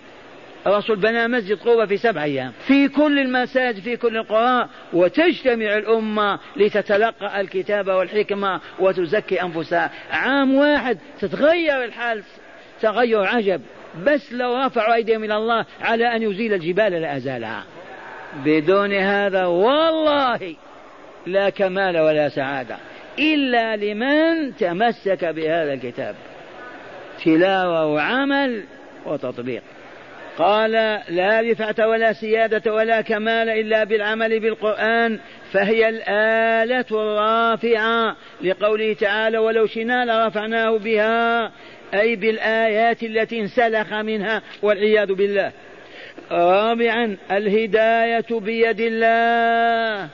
الرسول 0.66 0.96
بنى 0.96 1.28
مسجد 1.28 1.58
قوة 1.58 1.86
في 1.86 1.96
سبع 1.96 2.24
أيام. 2.24 2.52
في 2.66 2.88
كل 2.88 3.18
المساجد 3.18 3.80
في 3.80 3.96
كل 3.96 4.16
القرى 4.16 4.68
وتجتمع 4.92 5.76
الأمة 5.76 6.38
لتتلقى 6.56 7.40
الكتاب 7.40 7.88
والحكمة 7.88 8.60
وتزكي 8.78 9.42
أنفسها. 9.42 9.90
عام 10.10 10.54
واحد 10.54 10.98
تتغير 11.20 11.84
الحال 11.84 12.22
تغير 12.80 13.24
عجب. 13.24 13.62
بس 14.04 14.32
لو 14.32 14.56
رفعوا 14.56 14.94
أيديهم 14.94 15.24
إلى 15.24 15.36
الله 15.36 15.64
على 15.80 16.16
أن 16.16 16.22
يزيل 16.22 16.54
الجبال 16.54 16.92
لأزالها 16.92 17.64
بدون 18.44 18.92
هذا 18.92 19.44
والله 19.44 20.54
لا 21.26 21.50
كمال 21.50 21.98
ولا 21.98 22.28
سعادة. 22.28 22.76
إلا 23.18 23.76
لمن 23.76 24.56
تمسك 24.56 25.24
بهذا 25.24 25.72
الكتاب. 25.72 26.14
تلاوة 27.24 27.86
وعمل 27.86 28.64
وتطبيق. 29.06 29.62
قال 30.38 30.72
لا 31.08 31.40
رفعة 31.40 31.88
ولا 31.88 32.12
سيادة 32.12 32.74
ولا 32.74 33.00
كمال 33.00 33.48
إلا 33.48 33.84
بالعمل 33.84 34.40
بالقرآن 34.40 35.18
فهي 35.52 35.88
الآلة 35.88 36.84
الرافعة 36.90 38.16
لقوله 38.42 38.92
تعالى 38.92 39.38
ولو 39.38 39.66
شئنا 39.66 40.04
لرفعناه 40.04 40.78
بها 40.78 41.52
أي 41.94 42.16
بالآيات 42.16 43.02
التي 43.02 43.40
انسلخ 43.40 43.92
منها 43.92 44.42
والعياذ 44.62 45.12
بالله. 45.12 45.52
رابعا 46.30 47.16
الهداية 47.30 48.26
بيد 48.30 48.80
الله. 48.80 50.08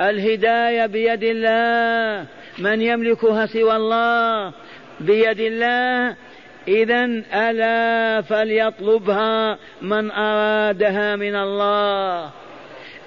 الهداية 0.00 0.86
بيد 0.86 1.24
الله. 1.24 2.26
من 2.58 2.82
يملكها 2.82 3.46
سوى 3.46 3.76
الله؟ 3.76 4.52
بيد 5.00 5.40
الله. 5.40 6.16
إذا 6.68 7.04
ألا 7.34 8.22
فليطلبها 8.22 9.58
من 9.82 10.10
أرادها 10.10 11.16
من 11.16 11.36
الله. 11.36 12.30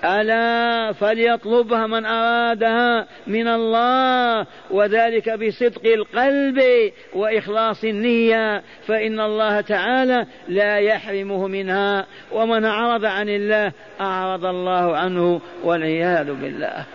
ألا 0.04 0.94
فليطلبها 0.94 1.88
من 1.88 2.06
أرادها 2.06 3.06
من 3.28 3.48
الله 3.48 4.46
وذلك 4.72 5.30
بصدق 5.30 5.86
القلب 5.86 6.62
وإخلاص 7.14 7.84
النية 7.84 8.64
فإن 8.88 9.20
الله 9.20 9.62
تعالى 9.62 10.26
لا 10.48 10.78
يحرمه 10.78 11.48
منها 11.48 12.06
ومن 12.32 12.66
أعرض 12.66 13.06
عن 13.06 13.30
الله 13.30 13.72
أعرض 14.02 14.46
الله 14.46 14.98
عنه 14.98 15.42
والعياذ 15.64 16.34
بالله. 16.34 16.86